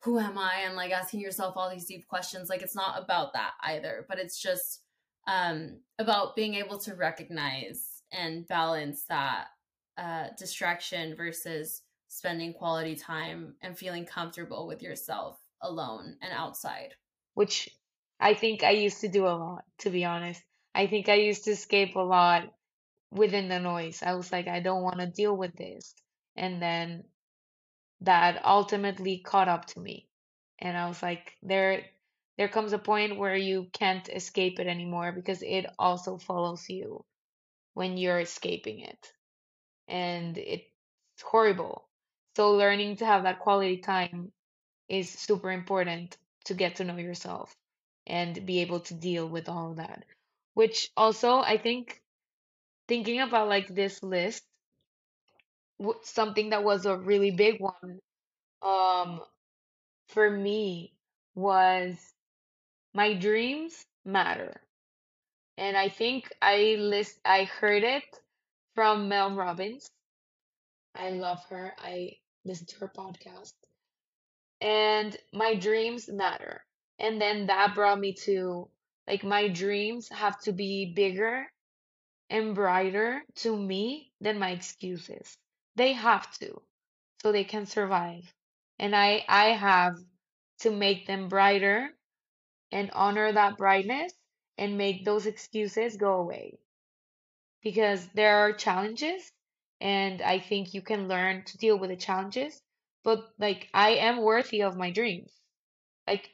[0.00, 0.62] who am I?
[0.66, 2.50] And like asking yourself all these deep questions.
[2.50, 4.82] Like it's not about that either, but it's just
[5.26, 9.46] um about being able to recognize and balance that
[9.98, 16.94] uh distraction versus spending quality time and feeling comfortable with yourself alone and outside.
[17.34, 17.68] which
[18.20, 20.42] I think I used to do a lot, to be honest.
[20.74, 22.52] I think I used to escape a lot
[23.10, 24.02] within the noise.
[24.02, 25.94] I was like, I don't want to deal with this.
[26.36, 27.04] And then
[28.02, 30.08] that ultimately caught up to me.
[30.58, 31.84] And I was like, there
[32.38, 37.04] there comes a point where you can't escape it anymore because it also follows you
[37.74, 39.12] when you're escaping it.
[39.88, 40.66] And it's
[41.22, 41.88] horrible.
[42.36, 44.32] So learning to have that quality time
[44.88, 46.16] is super important
[46.46, 47.54] to get to know yourself
[48.06, 50.04] and be able to deal with all of that.
[50.54, 52.02] Which also, I think,
[52.88, 54.44] thinking about like this list,
[56.02, 58.00] something that was a really big one,
[58.62, 59.20] um,
[60.08, 60.94] for me
[61.36, 62.13] was
[62.94, 64.60] my dreams matter.
[65.58, 68.04] And I think I list I heard it
[68.74, 69.88] from Mel Robbins.
[70.94, 71.74] I love her.
[71.78, 73.52] I listen to her podcast.
[74.60, 76.64] And my dreams matter.
[76.98, 78.68] And then that brought me to
[79.08, 81.46] like my dreams have to be bigger
[82.30, 85.36] and brighter to me than my excuses.
[85.76, 86.62] They have to,
[87.22, 88.32] so they can survive.
[88.78, 89.96] And I I have
[90.60, 91.90] to make them brighter
[92.74, 94.12] and honor that brightness
[94.58, 96.58] and make those excuses go away.
[97.62, 99.32] Because there are challenges
[99.80, 102.60] and I think you can learn to deal with the challenges,
[103.04, 105.32] but like I am worthy of my dreams.
[106.06, 106.30] Like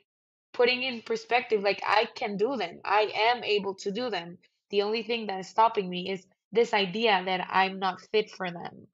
[0.52, 2.80] putting in perspective, like I can do them.
[2.84, 4.38] I am able to do them.
[4.70, 8.50] The only thing that is stopping me is this idea that I'm not fit for
[8.50, 8.88] them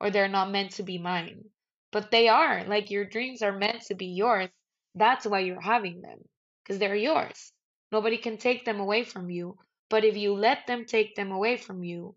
[0.00, 1.44] or they're not meant to be mine.
[1.92, 2.64] But they are.
[2.64, 4.48] Like your dreams are meant to be yours.
[4.94, 6.20] That's why you're having them
[6.66, 7.52] because they're yours.
[7.92, 9.56] Nobody can take them away from you.
[9.88, 12.16] But if you let them take them away from you,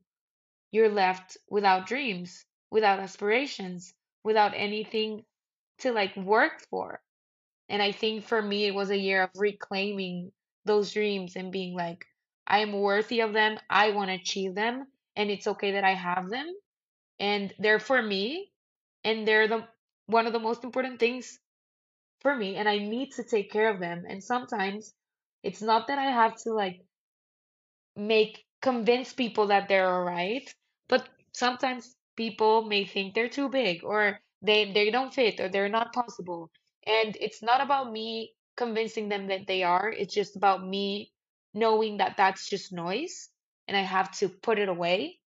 [0.71, 5.23] you're left without dreams, without aspirations, without anything
[5.79, 7.01] to like work for.
[7.69, 10.31] And I think for me, it was a year of reclaiming
[10.65, 12.05] those dreams and being like,
[12.47, 13.59] I am worthy of them.
[13.69, 14.87] I want to achieve them.
[15.15, 16.51] And it's okay that I have them.
[17.19, 18.51] And they're for me.
[19.03, 19.67] And they're the
[20.07, 21.39] one of the most important things
[22.21, 22.55] for me.
[22.55, 24.05] And I need to take care of them.
[24.07, 24.93] And sometimes
[25.43, 26.81] it's not that I have to like
[27.95, 30.47] make convince people that they're all right,
[30.89, 35.69] but sometimes people may think they're too big or they they don't fit or they're
[35.69, 36.51] not possible.
[36.85, 39.89] And it's not about me convincing them that they are.
[39.89, 41.11] It's just about me
[41.53, 43.29] knowing that that's just noise
[43.67, 45.19] and I have to put it away.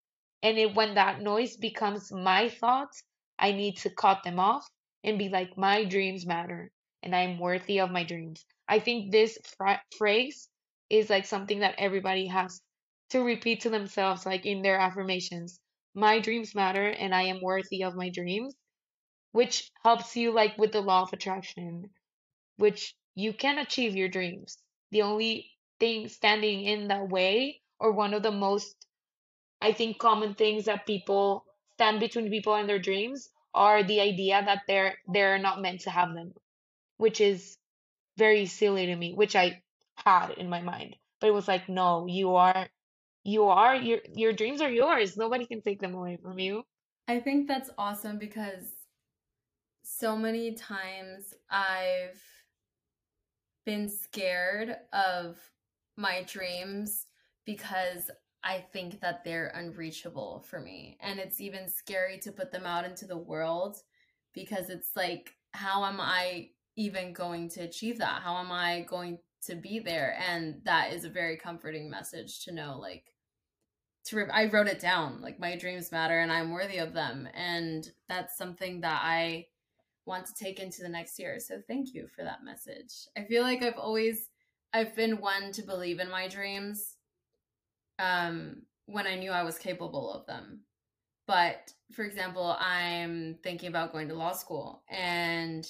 [0.43, 3.03] And it, when that noise becomes my thoughts,
[3.39, 4.69] I need to cut them off
[5.05, 6.71] and be like, my dreams matter
[7.03, 8.45] and I'm worthy of my dreams.
[8.69, 10.49] I think this fra- phrase
[10.91, 12.61] is like something that everybody has
[13.11, 15.61] to repeat to themselves, like in their affirmations.
[15.95, 18.55] My dreams matter and I am worthy of my dreams,
[19.33, 21.91] which helps you like with the law of attraction,
[22.57, 24.59] which you can achieve your dreams.
[24.91, 28.77] The only thing standing in that way, or one of the most,
[29.63, 34.43] I think, common things that people stand between people and their dreams are the idea
[34.45, 36.35] that they're they're not meant to have them,
[37.03, 37.59] which is
[38.17, 39.61] very silly to me, which I
[39.97, 40.95] had in my mind.
[41.21, 42.69] But it was like, no, you are
[43.25, 45.17] you are your your dreams are yours.
[45.17, 46.63] Nobody can take them away from you.
[47.09, 48.67] I think that's awesome because
[49.83, 52.23] so many times I've
[53.67, 55.39] been scared of
[55.97, 57.07] my dreams
[57.45, 58.13] because
[58.45, 60.99] I think that they're unreachable for me.
[61.01, 63.79] And it's even scary to put them out into the world
[64.35, 68.23] because it's like, how am I even going to achieve that?
[68.23, 70.17] How am I going to be there?
[70.29, 73.05] And that is a very comforting message to know, like,
[74.07, 77.29] to re- I wrote it down, like, my dreams matter and I'm worthy of them.
[77.35, 79.47] And that's something that I
[80.07, 81.39] want to take into the next year.
[81.39, 82.93] So thank you for that message.
[83.17, 84.29] I feel like I've always
[84.73, 86.97] I've been one to believe in my dreams
[87.99, 90.61] um when I knew I was capable of them.
[91.27, 95.65] But for example, I'm thinking about going to law school and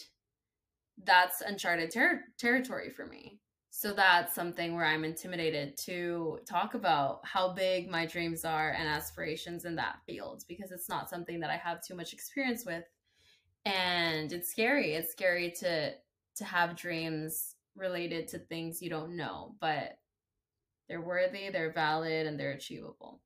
[1.05, 3.39] that's uncharted ter- territory for me.
[3.71, 8.87] So that's something where I'm intimidated to talk about how big my dreams are and
[8.87, 12.85] aspirations in that field because it's not something that I have too much experience with.
[13.65, 14.93] And it's scary.
[14.93, 15.95] It's scary to
[16.37, 19.99] to have dreams related to things you don't know, but
[20.89, 23.21] they're worthy, they're valid, and they're achievable.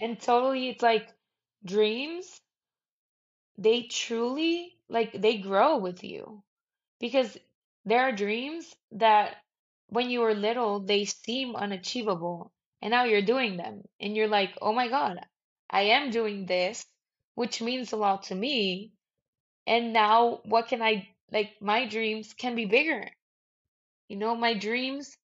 [0.00, 1.08] And totally, it's like
[1.64, 2.40] dreams,
[3.58, 6.42] they truly like they grow with you
[7.00, 7.38] because
[7.84, 9.36] there are dreams that
[9.88, 12.52] when you were little, they seem unachievable,
[12.82, 15.20] and now you're doing them, and you're like, oh my God,
[15.70, 16.86] I am doing this,
[17.34, 18.92] which means a lot to me.
[19.66, 21.60] And now, what can I like?
[21.60, 23.10] My dreams can be bigger.
[24.08, 25.16] You know, my dreams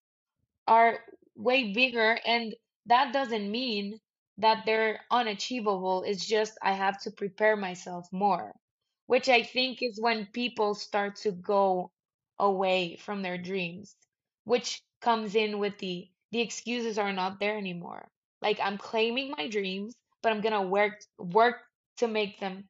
[0.67, 1.01] are
[1.37, 2.55] way bigger, and
[2.87, 4.01] that doesn't mean
[4.39, 6.03] that they're unachievable.
[6.05, 8.55] It's just I have to prepare myself more,
[9.11, 11.93] which I think is when people start to go
[12.39, 13.97] away from their dreams,
[14.45, 18.09] which comes in with the the excuses are not there anymore.
[18.43, 21.57] Like I'm claiming my dreams, but I'm gonna work work
[21.99, 22.69] to make them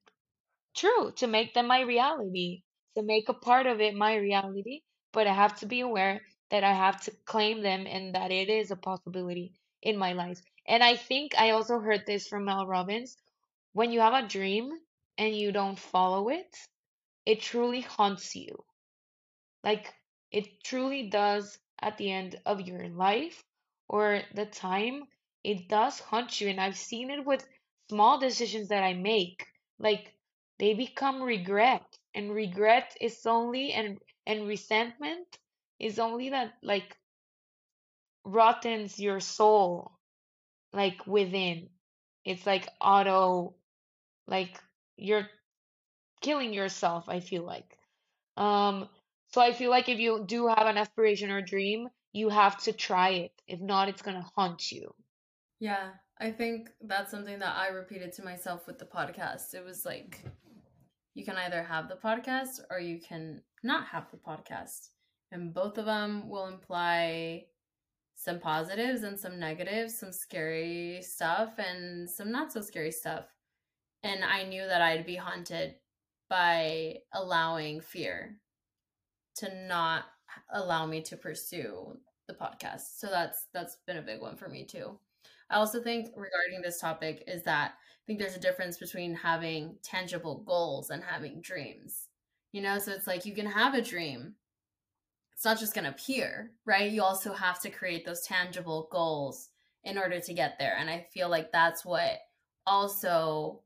[0.76, 2.62] true, to make them my reality,
[2.96, 4.82] to make a part of it my reality.
[5.12, 8.48] But I have to be aware that I have to claim them and that it
[8.48, 10.42] is a possibility in my life.
[10.66, 13.16] And I think I also heard this from Mel Robbins.
[13.72, 14.70] When you have a dream
[15.20, 16.56] and you don't follow it,
[17.26, 18.64] it truly haunts you.
[19.64, 19.94] Like
[20.30, 23.42] it truly does at the end of your life
[23.88, 25.08] or the time,
[25.42, 26.48] it does haunt you.
[26.50, 27.48] And I've seen it with
[27.88, 29.46] small decisions that I make.
[29.78, 30.14] Like
[30.58, 31.98] they become regret.
[32.14, 35.38] And regret is only and and resentment
[35.78, 36.98] is only that like
[38.24, 39.92] rottens your soul
[40.72, 41.70] like within.
[42.24, 43.54] It's like auto
[44.28, 44.60] like
[45.00, 45.28] you're
[46.20, 47.78] killing yourself, I feel like.
[48.36, 48.88] Um
[49.28, 52.72] so I feel like if you do have an aspiration or dream, you have to
[52.72, 53.32] try it.
[53.46, 54.94] If not, it's gonna haunt you.
[55.60, 59.54] Yeah, I think that's something that I repeated to myself with the podcast.
[59.54, 60.24] It was like
[61.14, 64.88] you can either have the podcast or you can not have the podcast.
[65.32, 67.44] And both of them will imply
[68.16, 73.24] some positives and some negatives, some scary stuff and some not so scary stuff.
[74.02, 75.74] And I knew that I'd be haunted
[76.28, 78.40] by allowing fear
[79.36, 80.04] to not
[80.52, 82.98] allow me to pursue the podcast.
[82.98, 84.98] So that's that's been a big one for me too.
[85.50, 89.76] I also think regarding this topic is that I think there's a difference between having
[89.82, 92.08] tangible goals and having dreams.
[92.52, 94.34] You know, so it's like you can have a dream.
[95.32, 96.90] It's not just going to appear, right?
[96.90, 99.48] You also have to create those tangible goals
[99.84, 100.76] in order to get there.
[100.78, 102.18] And I feel like that's what
[102.66, 103.62] also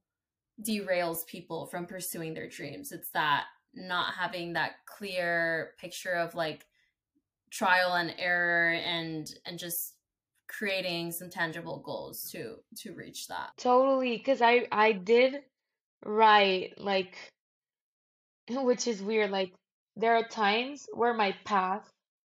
[0.62, 2.92] derails people from pursuing their dreams.
[2.92, 6.64] It's that not having that clear picture of like
[7.50, 9.94] trial and error and and just
[10.48, 15.36] creating some tangible goals to to reach that totally because i i did
[16.04, 17.16] write like
[18.50, 19.52] which is weird like
[19.96, 21.88] there are times where my path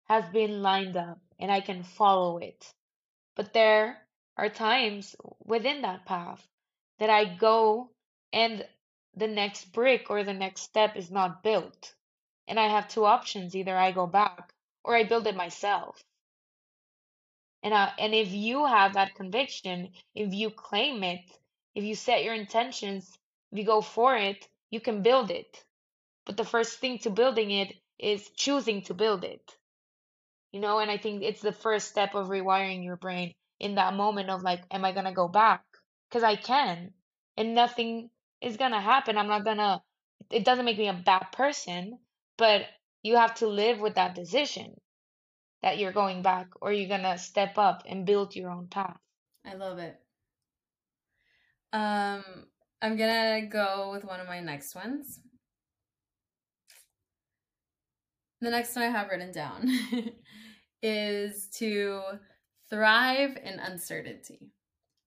[0.09, 2.72] has been lined up and i can follow it
[3.37, 3.96] but there
[4.37, 6.44] are times within that path
[6.98, 7.88] that i go
[8.35, 8.66] and
[9.16, 11.94] the next brick or the next step is not built.
[12.49, 16.03] And I have two options either I go back or I build it myself.
[17.62, 21.20] And, uh, and if you have that conviction, if you claim it,
[21.77, 23.09] if you set your intentions,
[23.53, 25.64] if you go for it, you can build it.
[26.27, 29.57] But the first thing to building it is choosing to build it.
[30.53, 33.94] You know, and I think it's the first step of rewiring your brain in that
[33.94, 35.62] moment of like, am I going to go back?
[36.09, 36.92] Because I can.
[37.37, 39.18] And nothing is gonna happen.
[39.18, 39.83] I'm not gonna,
[40.31, 41.99] it doesn't make me a bad person,
[42.37, 42.62] but
[43.03, 44.75] you have to live with that decision
[45.62, 48.99] that you're going back or you're gonna step up and build your own path.
[49.47, 49.97] I love it.
[51.73, 52.23] Um,
[52.81, 55.20] I'm gonna go with one of my next ones.
[58.40, 59.68] The next one I have written down
[60.83, 62.03] is to
[62.68, 64.53] thrive in uncertainty,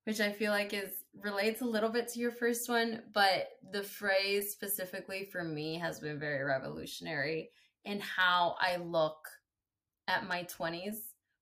[0.05, 0.89] which I feel like is
[1.23, 5.99] relates a little bit to your first one, but the phrase specifically for me has
[5.99, 7.49] been very revolutionary
[7.85, 9.17] in how I look
[10.07, 10.97] at my 20s,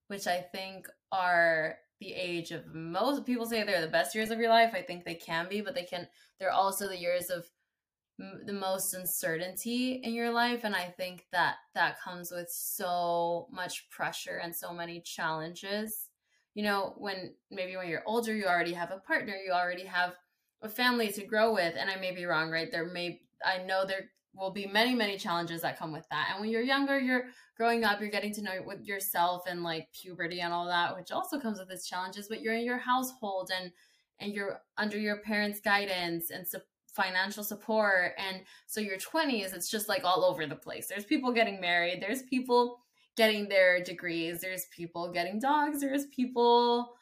[0.08, 4.40] which I think are the age of most people say they're the best years of
[4.40, 4.72] your life.
[4.74, 6.08] I think they can be, but they can,
[6.40, 7.46] they're also the years of
[8.18, 10.64] the most uncertainty in your life.
[10.64, 16.05] And I think that that comes with so much pressure and so many challenges
[16.56, 20.16] you know, when maybe when you're older, you already have a partner, you already have
[20.64, 21.76] a family to grow with.
[21.78, 22.72] And I may be wrong, right?
[22.72, 26.42] There may, I know there, will be many many challenges that come with that and
[26.42, 27.26] when you're younger you're
[27.58, 28.52] growing up you're getting to know
[28.82, 32.54] yourself and like puberty and all that which also comes with its challenges but you're
[32.54, 33.72] in your household and
[34.20, 36.46] and you're under your parents guidance and
[36.94, 41.32] financial support and so your 20s it's just like all over the place there's people
[41.32, 42.80] getting married there's people
[43.18, 46.94] getting their degrees there's people getting dogs there's people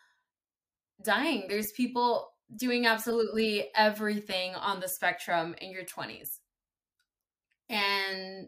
[1.03, 6.39] dying there's people doing absolutely everything on the spectrum in your 20s
[7.69, 8.47] and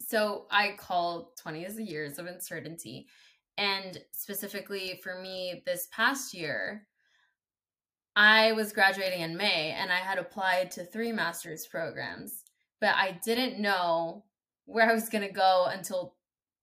[0.00, 3.08] so I call 20 as the years of uncertainty.
[3.56, 6.86] And specifically for me, this past year,
[8.16, 12.44] I was graduating in May and I had applied to three master's programs,
[12.80, 14.24] but I didn't know
[14.66, 16.14] where I was going to go until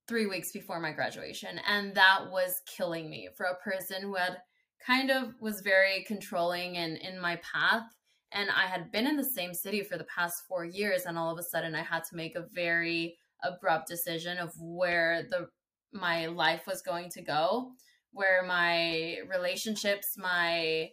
[0.07, 1.59] three weeks before my graduation.
[1.67, 4.37] And that was killing me for a person who had
[4.85, 7.83] kind of was very controlling and in my path
[8.31, 11.31] and I had been in the same city for the past four years, and all
[11.31, 15.47] of a sudden I had to make a very abrupt decision of where the
[15.93, 17.71] my life was going to go,
[18.11, 20.89] where my relationships, my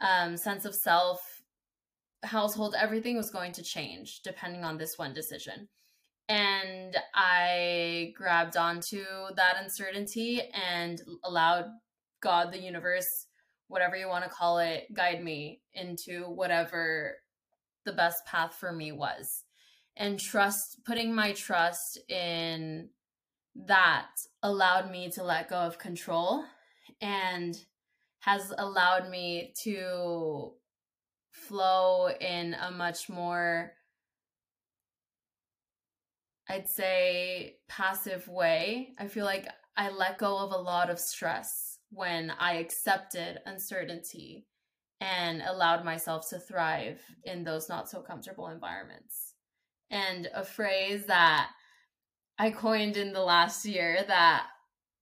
[0.00, 1.20] um, sense of self,
[2.22, 5.68] household, everything was going to change depending on this one decision.
[6.28, 9.04] And I grabbed onto
[9.36, 11.66] that uncertainty and allowed
[12.20, 13.26] God, the universe,
[13.68, 17.16] whatever you want to call it, guide me into whatever
[17.84, 19.44] the best path for me was.
[19.96, 22.90] And trust, putting my trust in
[23.66, 24.08] that
[24.42, 26.44] allowed me to let go of control
[27.00, 27.58] and
[28.20, 30.52] has allowed me to
[31.30, 33.72] flow in a much more
[36.48, 38.94] I'd say passive way.
[38.98, 39.46] I feel like
[39.76, 44.46] I let go of a lot of stress when I accepted uncertainty
[45.00, 49.34] and allowed myself to thrive in those not so comfortable environments.
[49.90, 51.50] And a phrase that
[52.38, 54.46] I coined in the last year that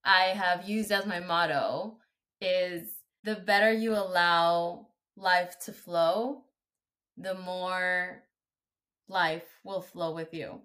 [0.05, 1.99] I have used as my motto
[2.41, 2.89] is
[3.25, 6.45] the better you allow life to flow,
[7.17, 8.23] the more
[9.09, 10.61] life will flow with you.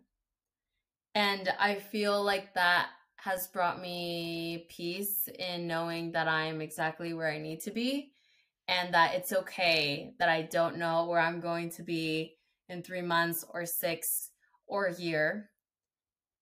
[1.13, 2.87] And I feel like that
[3.17, 8.13] has brought me peace in knowing that I'm exactly where I need to be
[8.67, 12.37] and that it's okay that I don't know where I'm going to be
[12.69, 14.31] in three months or six
[14.65, 15.49] or a year.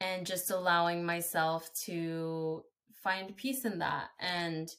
[0.01, 2.63] And just allowing myself to
[3.03, 4.70] find peace in that and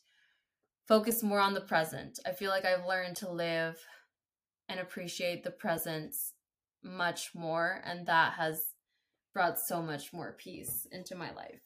[0.88, 2.18] focus more on the present.
[2.26, 3.76] I feel like I've learned to live
[4.68, 6.14] and appreciate the present
[6.82, 8.64] much more, and that has
[9.32, 11.60] brought so much more peace into my life.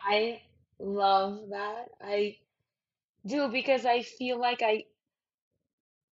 [0.00, 0.42] I
[0.78, 1.88] love that.
[2.00, 2.36] I
[3.26, 4.84] do because I feel like I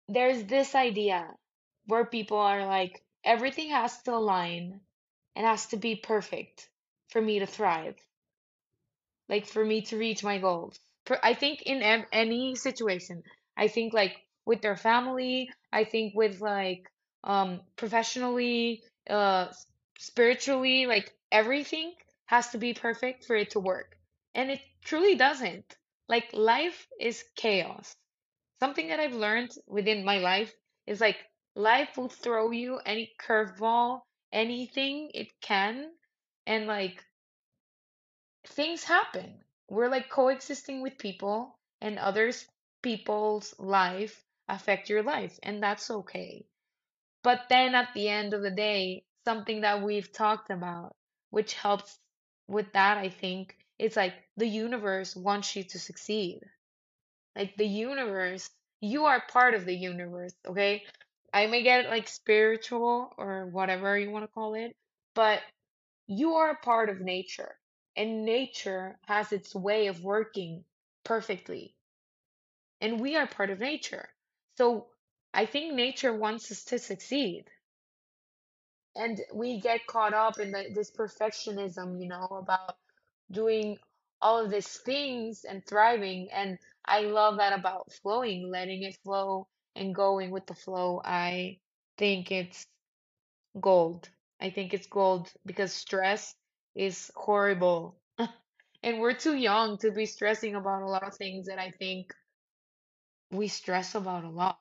[0.08, 1.28] there's this idea
[1.86, 4.80] where people are like everything has to align
[5.36, 6.70] and has to be perfect
[7.10, 7.96] for me to thrive.
[9.30, 10.80] Like for me to reach my goals.
[11.22, 11.82] I think in
[12.12, 13.24] any situation,
[13.58, 16.90] I think like with their family, I think with like
[17.24, 19.48] um professionally, uh
[19.98, 21.94] spiritually, like everything
[22.26, 23.98] has to be perfect for it to work.
[24.34, 25.78] And it truly doesn't.
[26.08, 27.96] Like life is chaos.
[28.60, 30.54] Something that I've learned within my life
[30.88, 31.18] is like
[31.56, 35.92] life will throw you any curveball, anything it can,
[36.46, 37.04] and like
[38.48, 39.44] things happen.
[39.70, 42.46] We're like coexisting with people and others
[42.82, 46.46] people's life affect your life and that's okay.
[47.24, 50.96] But then at the end of the day, something that we've talked about,
[51.30, 51.98] which helps
[52.48, 56.42] with that, I think, it's like the universe wants you to succeed.
[57.36, 58.50] Like the universe,
[58.82, 60.84] you are part of the universe, okay?
[61.34, 64.76] I may get like spiritual or whatever you want to call it,
[65.16, 65.42] but
[66.08, 67.56] you are a part of nature,
[67.96, 70.64] and nature has its way of working
[71.04, 71.76] perfectly.
[72.82, 74.10] And we are part of nature.
[74.58, 74.88] So
[75.34, 77.46] I think nature wants us to succeed.
[78.96, 82.78] And we get caught up in the, this perfectionism, you know, about
[83.32, 83.78] doing
[84.22, 86.30] all of these things and thriving.
[86.32, 91.02] And I love that about flowing, letting it flow and going with the flow.
[91.04, 91.60] I
[91.98, 92.68] think it's
[93.60, 94.10] gold.
[94.40, 96.36] I think it's gold because stress
[96.76, 97.98] is horrible.
[98.84, 102.14] and we're too young to be stressing about a lot of things that I think
[103.32, 104.60] we stress about a lot.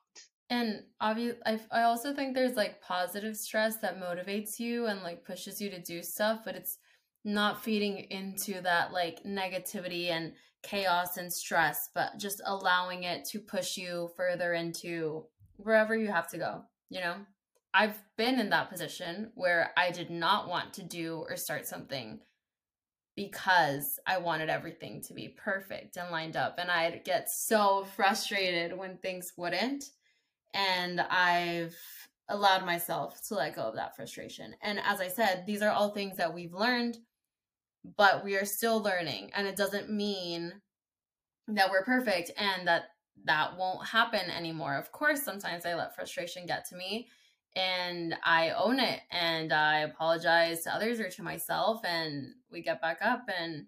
[0.53, 5.25] And obviously, I, I also think there's like positive stress that motivates you and like
[5.25, 6.77] pushes you to do stuff, but it's
[7.25, 13.39] not feeding into that like negativity and chaos and stress, but just allowing it to
[13.39, 15.25] push you further into
[15.57, 17.15] wherever you have to go, you know?
[17.73, 22.19] I've been in that position where I did not want to do or start something
[23.15, 26.59] because I wanted everything to be perfect and lined up.
[26.59, 29.85] And I'd get so frustrated when things wouldn't.
[30.53, 31.75] And I've
[32.29, 34.55] allowed myself to let go of that frustration.
[34.61, 36.97] And as I said, these are all things that we've learned,
[37.97, 39.31] but we are still learning.
[39.35, 40.53] And it doesn't mean
[41.47, 42.83] that we're perfect and that
[43.25, 44.77] that won't happen anymore.
[44.77, 47.07] Of course, sometimes I let frustration get to me
[47.55, 52.81] and I own it and I apologize to others or to myself and we get
[52.81, 53.65] back up and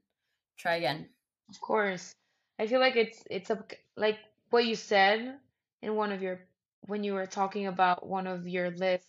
[0.58, 1.10] try again.
[1.50, 2.12] Of course.
[2.58, 3.64] I feel like it's it's a
[3.98, 4.18] like
[4.50, 5.36] what you said
[5.82, 6.40] in one of your
[6.88, 9.06] when you were talking about one of your list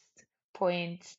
[0.55, 1.17] points,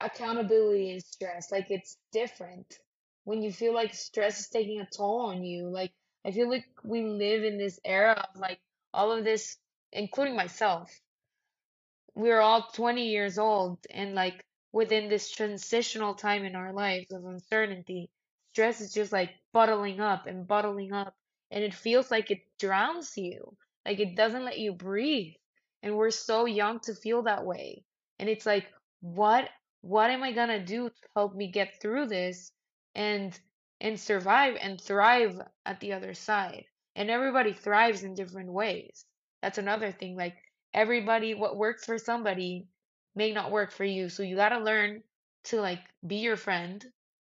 [0.00, 1.50] accountability and stress.
[1.52, 2.78] Like it's different
[3.24, 5.68] when you feel like stress is taking a toll on you.
[5.68, 5.92] Like
[6.24, 8.60] I feel like we live in this era of like
[8.92, 9.56] all of this,
[9.92, 10.90] including myself.
[12.14, 17.24] We're all 20 years old and like within this transitional time in our lives of
[17.24, 18.10] uncertainty,
[18.52, 21.14] stress is just like bottling up and bottling up
[21.50, 23.56] and it feels like it drowns you.
[23.86, 25.34] Like it doesn't let you breathe.
[25.82, 27.84] And we're so young to feel that way.
[28.18, 28.66] And it's like,
[29.00, 29.48] what
[29.82, 32.52] what am I gonna do to help me get through this
[32.94, 33.38] and
[33.80, 36.64] and survive and thrive at the other side?
[36.96, 39.04] And everybody thrives in different ways.
[39.42, 40.16] That's another thing.
[40.16, 40.36] Like
[40.72, 42.68] everybody, what works for somebody
[43.14, 44.08] may not work for you.
[44.08, 45.02] So you gotta learn
[45.44, 46.84] to like be your friend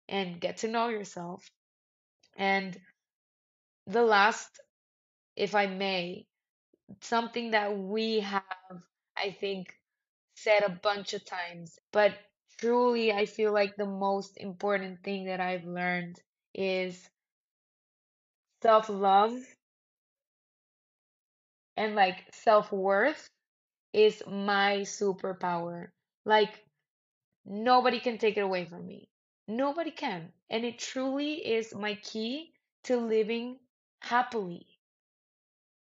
[0.09, 1.45] and get to know yourself.
[2.37, 2.79] And
[3.87, 4.61] the last,
[5.37, 6.28] if I may,
[7.01, 8.45] something that we have,
[9.17, 9.79] I think,
[10.35, 12.15] said a bunch of times, but
[12.59, 16.21] truly, I feel like the most important thing that I've learned
[16.55, 17.09] is
[18.63, 19.35] self love
[21.77, 23.31] and like self worth
[23.93, 25.89] is my superpower.
[26.25, 26.65] Like,
[27.45, 29.09] nobody can take it away from me.
[29.49, 30.33] Nobody can.
[30.51, 33.61] And it truly is my key to living
[34.01, 34.78] happily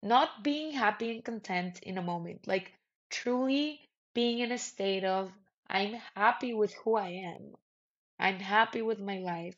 [0.04, 2.72] not being happy and content in a moment, like
[3.10, 3.80] truly
[4.14, 5.32] being in a state of
[5.68, 7.54] I'm happy with who I am.
[8.18, 9.56] I'm happy with my life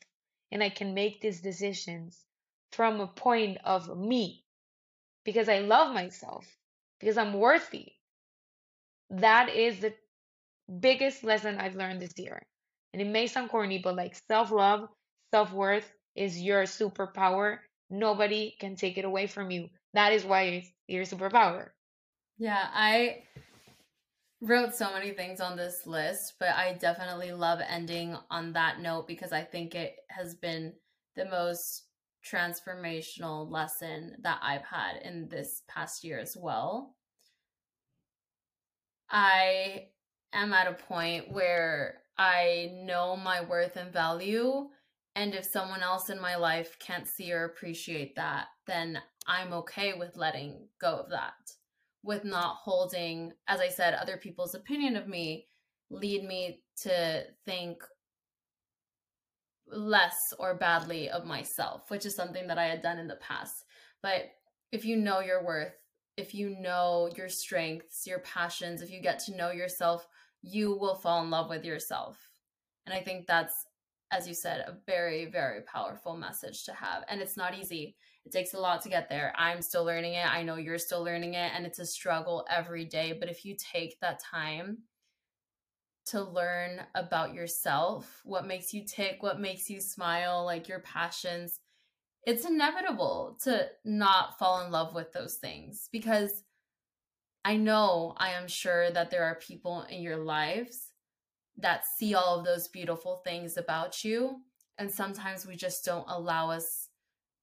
[0.51, 2.25] and I can make these decisions
[2.71, 4.45] from a point of me
[5.25, 6.47] because I love myself,
[6.99, 7.93] because I'm worthy.
[9.09, 9.93] That is the
[10.79, 12.41] biggest lesson I've learned this year.
[12.93, 14.87] And it may sound corny, but like self love,
[15.31, 17.59] self worth is your superpower.
[17.89, 19.69] Nobody can take it away from you.
[19.93, 21.69] That is why your superpower.
[22.37, 23.23] Yeah, I
[24.41, 29.07] wrote so many things on this list, but I definitely love ending on that note
[29.07, 30.73] because I think it has been
[31.15, 31.87] the most
[32.23, 36.95] transformational lesson that I've had in this past year as well.
[39.09, 39.87] I
[40.33, 44.69] am at a point where I know my worth and value.
[45.17, 49.95] And if someone else in my life can't see or appreciate that, then I'm okay
[49.95, 51.33] with letting go of that,
[52.03, 55.47] with not holding, as I said, other people's opinion of me
[55.89, 57.81] lead me to think
[59.67, 63.65] less or badly of myself, which is something that I had done in the past.
[64.03, 64.25] But
[64.71, 65.73] if you know your worth,
[66.15, 70.07] if you know your strengths, your passions, if you get to know yourself,
[70.43, 72.19] you will fall in love with yourself.
[72.85, 73.65] And I think that's,
[74.11, 77.03] as you said, a very, very powerful message to have.
[77.09, 77.95] And it's not easy.
[78.25, 79.33] It takes a lot to get there.
[79.37, 80.25] I'm still learning it.
[80.25, 83.15] I know you're still learning it, and it's a struggle every day.
[83.19, 84.79] But if you take that time
[86.07, 91.59] to learn about yourself, what makes you tick, what makes you smile, like your passions,
[92.25, 96.43] it's inevitable to not fall in love with those things because
[97.45, 100.86] I know, I am sure that there are people in your lives
[101.57, 104.41] that see all of those beautiful things about you.
[104.77, 106.89] And sometimes we just don't allow us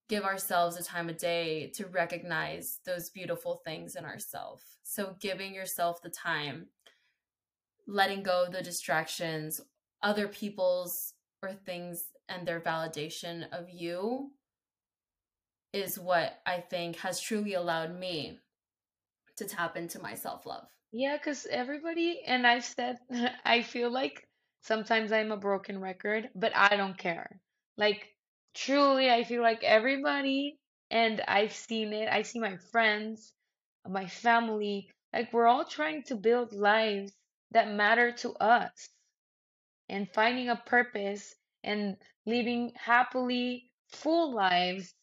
[0.09, 4.63] give ourselves a time of day to recognize those beautiful things in ourselves.
[4.83, 6.67] So, giving yourself the time,
[7.87, 9.61] letting go of the distractions,
[10.03, 14.31] other people's or things and their validation of you
[15.73, 18.39] is what I think has truly allowed me
[19.37, 20.69] to tap into my self love.
[20.95, 22.99] Yeah, because everybody, and I've said,
[23.45, 24.27] I feel like
[24.63, 27.39] sometimes I'm a broken record, but I don't care.
[27.77, 28.09] Like,
[28.57, 30.57] truly i feel like everybody
[30.89, 33.35] and i've seen it i see my friends
[33.89, 37.13] my family like we're all trying to build lives
[37.51, 38.91] that matter to us
[39.89, 44.95] and finding a purpose and living happily full lives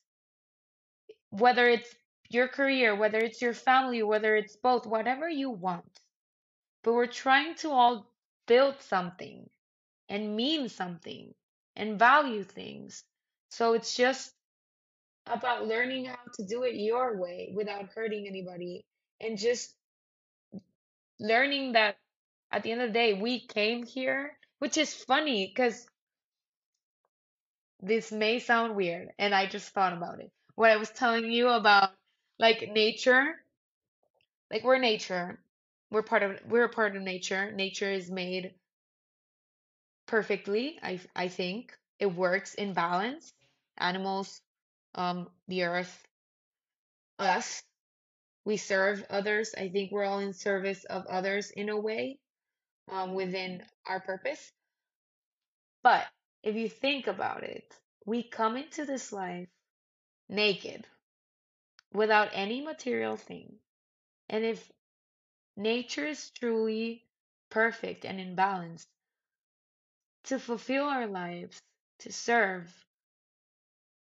[1.32, 1.94] whether it's
[2.34, 6.00] your career whether it's your family whether it's both whatever you want
[6.84, 8.08] but we're trying to all
[8.48, 9.50] build something
[10.10, 11.34] and mean something
[11.76, 13.04] and value things.
[13.50, 14.34] So it's just
[15.28, 18.86] about learning how to do it your way without hurting anybody
[19.20, 19.74] and just
[21.20, 21.98] learning that
[22.52, 25.86] at the end of the day, we came here, which is funny because
[27.82, 30.32] this may sound weird, and I just thought about it.
[30.56, 31.92] What I was telling you about
[32.42, 33.46] like nature,
[34.52, 35.40] like we're nature.
[35.92, 37.52] We're part of we're a part of nature.
[37.52, 38.56] Nature is made
[40.08, 41.78] perfectly, I I think.
[42.00, 43.34] It works in balance.
[43.78, 44.42] Animals,
[44.96, 46.08] um, the earth,
[47.20, 47.64] us,
[48.46, 49.54] we serve others.
[49.58, 52.20] I think we're all in service of others in a way,
[52.90, 54.52] um, within our purpose.
[55.84, 56.08] But
[56.44, 57.72] if you think about it,
[58.06, 59.50] we come into this life
[60.30, 60.88] naked,
[61.94, 63.60] without any material thing.
[64.30, 64.72] And if
[65.58, 67.06] nature is truly
[67.50, 68.88] perfect and in balance,
[70.26, 71.62] to fulfill our lives,
[72.00, 72.72] to serve,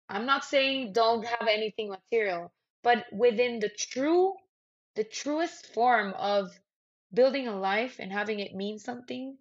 [0.09, 2.53] I'm not saying don't have anything material,
[2.83, 4.35] but within the true,
[4.95, 6.51] the truest form of
[7.15, 9.37] building a life and having it mean something,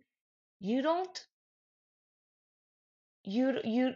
[0.59, 1.25] you don't
[3.23, 3.93] you you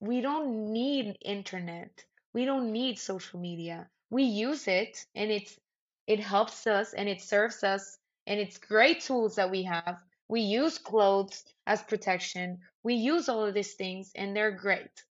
[0.00, 3.88] we don't need internet we don't need social media.
[4.10, 5.58] We use it and it's
[6.06, 9.98] it helps us and it serves us and it's great tools that we have.
[10.28, 12.60] We use clothes as protection.
[12.82, 15.04] We use all of these things and they're great.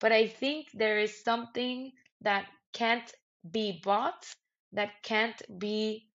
[0.00, 1.92] But i think there is something
[2.22, 3.10] that can't
[3.50, 4.26] be bought
[4.72, 6.08] that can't be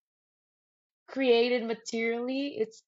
[1.08, 2.58] created materially.
[2.58, 2.84] It's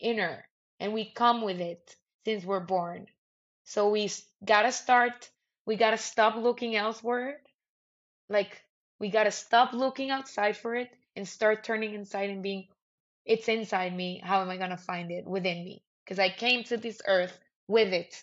[0.00, 0.48] inner
[0.80, 3.08] and we come with it since we're born.
[3.64, 5.30] So we s- gotta start,
[5.66, 7.40] we gotta stop looking elsewhere.
[8.28, 8.62] Like,
[9.00, 12.68] we gotta stop looking outside for it and start turning inside and being,
[13.24, 14.20] it's inside me.
[14.22, 15.82] How am I gonna find it within me?
[16.04, 17.38] Because I came to this earth
[17.68, 18.22] with it.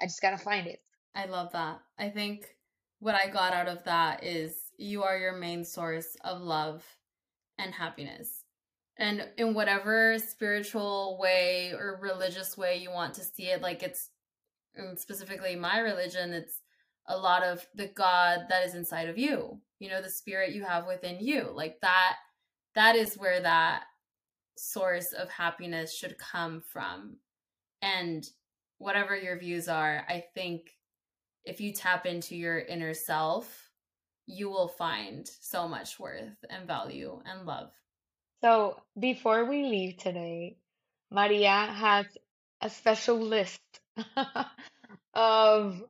[0.00, 0.80] I just gotta find it.
[1.14, 1.80] I love that.
[1.98, 2.56] I think
[2.98, 6.84] what I got out of that is you are your main source of love
[7.58, 8.42] and happiness.
[8.96, 14.10] And in whatever spiritual way or religious way you want to see it, like it's
[14.96, 16.60] specifically my religion, it's
[17.06, 20.64] a lot of the God that is inside of you, you know, the spirit you
[20.64, 21.50] have within you.
[21.52, 22.16] Like that,
[22.74, 23.84] that is where that
[24.56, 27.16] source of happiness should come from.
[27.82, 28.26] And
[28.78, 30.70] whatever your views are, I think
[31.44, 33.70] if you tap into your inner self,
[34.26, 37.70] you will find so much worth and value and love.
[38.42, 40.56] So before we leave today,
[41.10, 42.06] Maria has
[42.60, 43.60] a special list
[45.14, 45.82] of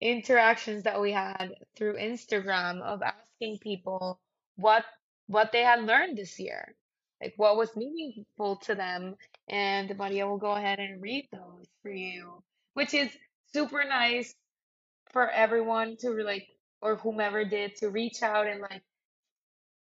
[0.00, 4.20] interactions that we had through Instagram of asking people
[4.56, 4.84] what
[5.28, 6.74] what they had learned this year,
[7.22, 9.16] like what was meaningful to them,
[9.48, 12.42] and Maria will go ahead and read those for you,
[12.74, 13.10] which is
[13.52, 14.34] super nice
[15.12, 16.46] for everyone to like
[16.82, 18.82] or whomever did to reach out and like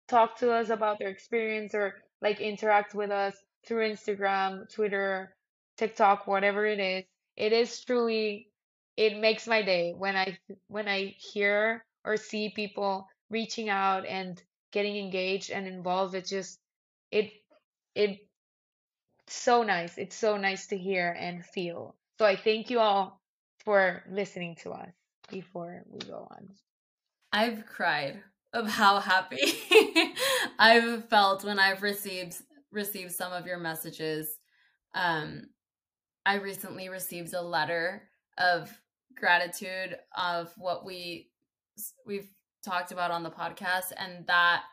[0.07, 3.35] talk to us about their experience or like interact with us
[3.67, 5.35] through Instagram, Twitter,
[5.77, 7.05] TikTok, whatever it is.
[7.35, 8.49] It is truly
[8.97, 10.37] it makes my day when I
[10.67, 14.41] when I hear or see people reaching out and
[14.71, 16.15] getting engaged and involved.
[16.15, 16.59] It just
[17.11, 17.31] it
[17.93, 18.19] it
[19.27, 19.97] so nice.
[19.97, 21.95] It's so nice to hear and feel.
[22.19, 23.21] So I thank you all
[23.63, 24.91] for listening to us
[25.29, 26.49] before we go on.
[27.33, 28.21] I've cried
[28.53, 29.41] of how happy
[30.59, 32.37] I've felt when I've received
[32.71, 34.37] received some of your messages.
[34.93, 35.47] Um,
[36.25, 38.69] I recently received a letter of
[39.15, 41.29] gratitude of what we
[42.05, 42.29] we've
[42.63, 44.63] talked about on the podcast, and that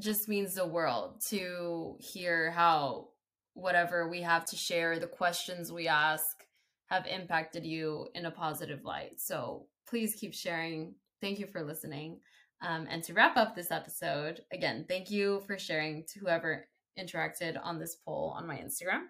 [0.00, 3.08] just means the world to hear how
[3.54, 6.44] whatever we have to share, the questions we ask,
[6.86, 9.20] have impacted you in a positive light.
[9.20, 10.94] So please keep sharing.
[11.20, 12.20] Thank you for listening.
[12.62, 16.66] Um, and to wrap up this episode, again, thank you for sharing to whoever
[16.98, 19.04] interacted on this poll on my Instagram.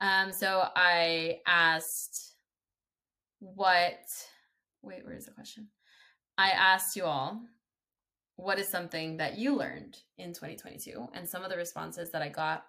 [0.00, 2.34] Um, so I asked
[3.40, 4.04] what,
[4.82, 5.68] wait, where is the question?
[6.36, 7.40] I asked you all,
[8.36, 11.08] what is something that you learned in 2022?
[11.14, 12.64] And some of the responses that I got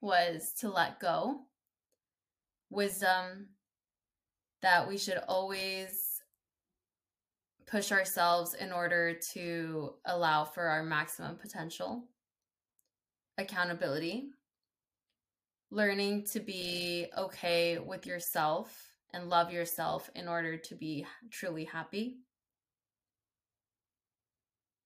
[0.00, 1.42] was to let go,
[2.70, 3.48] wisdom,
[4.60, 6.20] that we should always
[7.66, 12.02] push ourselves in order to allow for our maximum potential,
[13.38, 14.30] accountability,
[15.70, 22.18] learning to be okay with yourself and love yourself in order to be truly happy,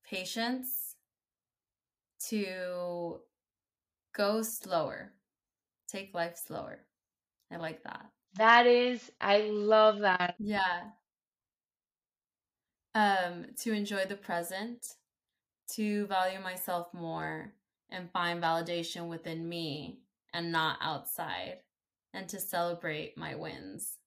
[0.05, 0.97] patience,
[2.29, 3.21] to
[4.15, 5.13] go slower.
[5.89, 6.81] Take life slower.
[7.53, 8.07] I like that.
[8.35, 10.35] That is, I love that.
[10.39, 10.83] Yeah.
[12.95, 14.87] Um, to enjoy the present,
[15.75, 17.53] to value myself more
[17.91, 20.01] and find validation within me
[20.33, 21.59] and not outside,
[22.13, 23.99] and to celebrate my wins.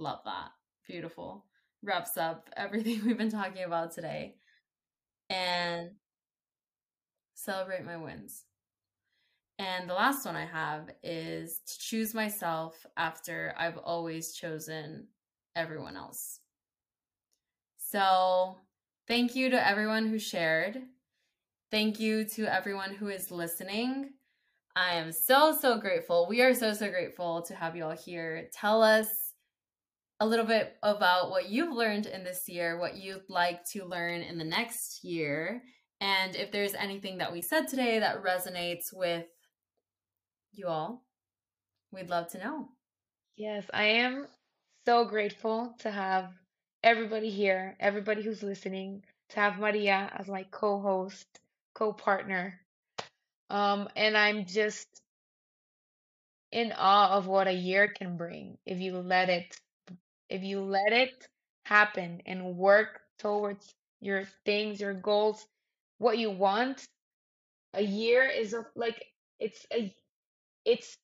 [0.00, 0.48] Love that.
[0.88, 1.44] Beautiful.
[1.82, 4.36] Wraps up everything we've been talking about today.
[5.28, 5.90] And
[7.34, 8.44] celebrate my wins.
[9.58, 15.08] And the last one I have is to choose myself after I've always chosen
[15.54, 16.40] everyone else.
[17.76, 18.56] So,
[19.06, 20.80] thank you to everyone who shared.
[21.70, 24.12] Thank you to everyone who is listening.
[24.74, 26.26] I am so, so grateful.
[26.26, 28.48] We are so, so grateful to have you all here.
[28.54, 29.08] Tell us
[30.20, 34.20] a little bit about what you've learned in this year, what you'd like to learn
[34.20, 35.62] in the next year,
[36.00, 39.26] and if there's anything that we said today that resonates with
[40.52, 41.04] you all,
[41.92, 42.68] we'd love to know.
[43.36, 44.26] Yes, I am
[44.86, 46.32] so grateful to have
[46.82, 51.26] everybody here, everybody who's listening, to have Maria as my co-host,
[51.74, 52.60] co-partner.
[53.50, 54.88] Um, and I'm just
[56.52, 59.56] in awe of what a year can bring if you let it
[60.30, 61.28] if you let it
[61.66, 65.46] happen and work towards your things, your goals,
[65.98, 66.86] what you want,
[67.74, 69.04] a year is a, like
[69.40, 69.94] it's a
[70.64, 70.96] it's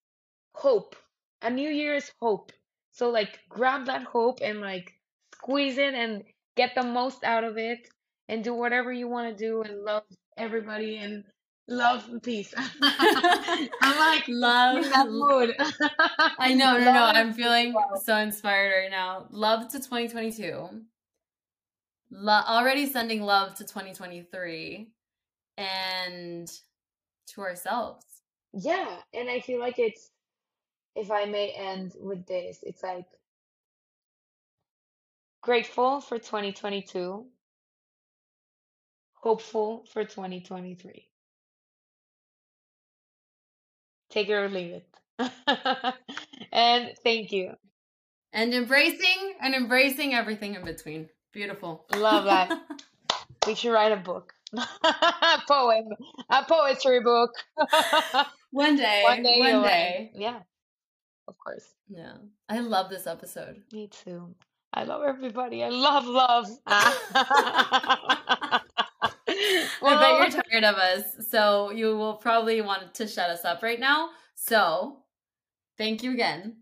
[0.55, 0.97] hope.
[1.43, 2.53] A new year is hope.
[2.93, 4.95] So like grab that hope and like
[5.35, 6.25] squeeze it and
[6.57, 7.89] get the most out of it
[8.29, 10.05] and do whatever you want to do and love
[10.37, 11.25] everybody and
[11.69, 12.55] love and peace.
[12.83, 15.55] I'm like love that mood.
[16.39, 17.05] I know, no, no.
[17.05, 19.27] I'm feeling so inspired right now.
[19.31, 20.69] Love to 2022.
[22.11, 24.93] Lo- already sending love to 2023
[25.57, 26.51] and
[27.29, 28.05] to ourselves.
[28.53, 30.11] Yeah, and I feel like it's
[30.95, 33.05] if I may end with this, it's like
[35.43, 37.27] grateful for 2022,
[39.15, 41.09] hopeful for 2023.
[44.17, 44.89] Take it or leave it.
[46.51, 47.53] and thank you.
[48.33, 51.11] And embracing and embracing everything in between.
[51.35, 51.85] Beautiful.
[51.95, 52.63] Love that.
[53.47, 54.33] we should write a book.
[54.57, 55.91] a poem.
[56.31, 57.31] A poetry book.
[58.53, 59.03] one day.
[59.05, 59.39] One day.
[59.39, 60.13] One day.
[60.15, 60.39] Yeah.
[61.29, 61.75] Of course.
[61.87, 62.15] Yeah.
[62.49, 63.65] I love this episode.
[63.71, 64.35] Me too.
[64.73, 65.63] I love everybody.
[65.63, 66.47] I love love.
[69.83, 73.45] I Well, bet you're tired of us, so you will probably want to shut us
[73.45, 74.11] up right now.
[74.35, 74.99] So,
[75.79, 76.57] thank you again.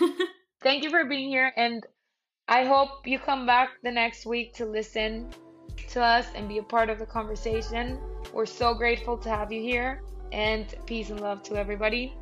[0.62, 1.86] thank you for being here and
[2.48, 5.28] I hope you come back the next week to listen
[5.88, 7.98] to us and be a part of the conversation.
[8.32, 10.02] We're so grateful to have you here
[10.32, 12.14] and peace and love to everybody.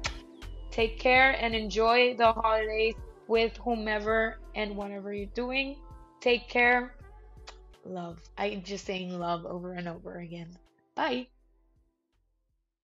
[0.72, 2.94] Take care and enjoy the holidays
[3.28, 5.76] with whomever and whatever you're doing.
[6.20, 6.95] Take care.
[7.88, 8.18] Love.
[8.36, 10.58] I'm just saying love over and over again.
[10.94, 11.28] Bye.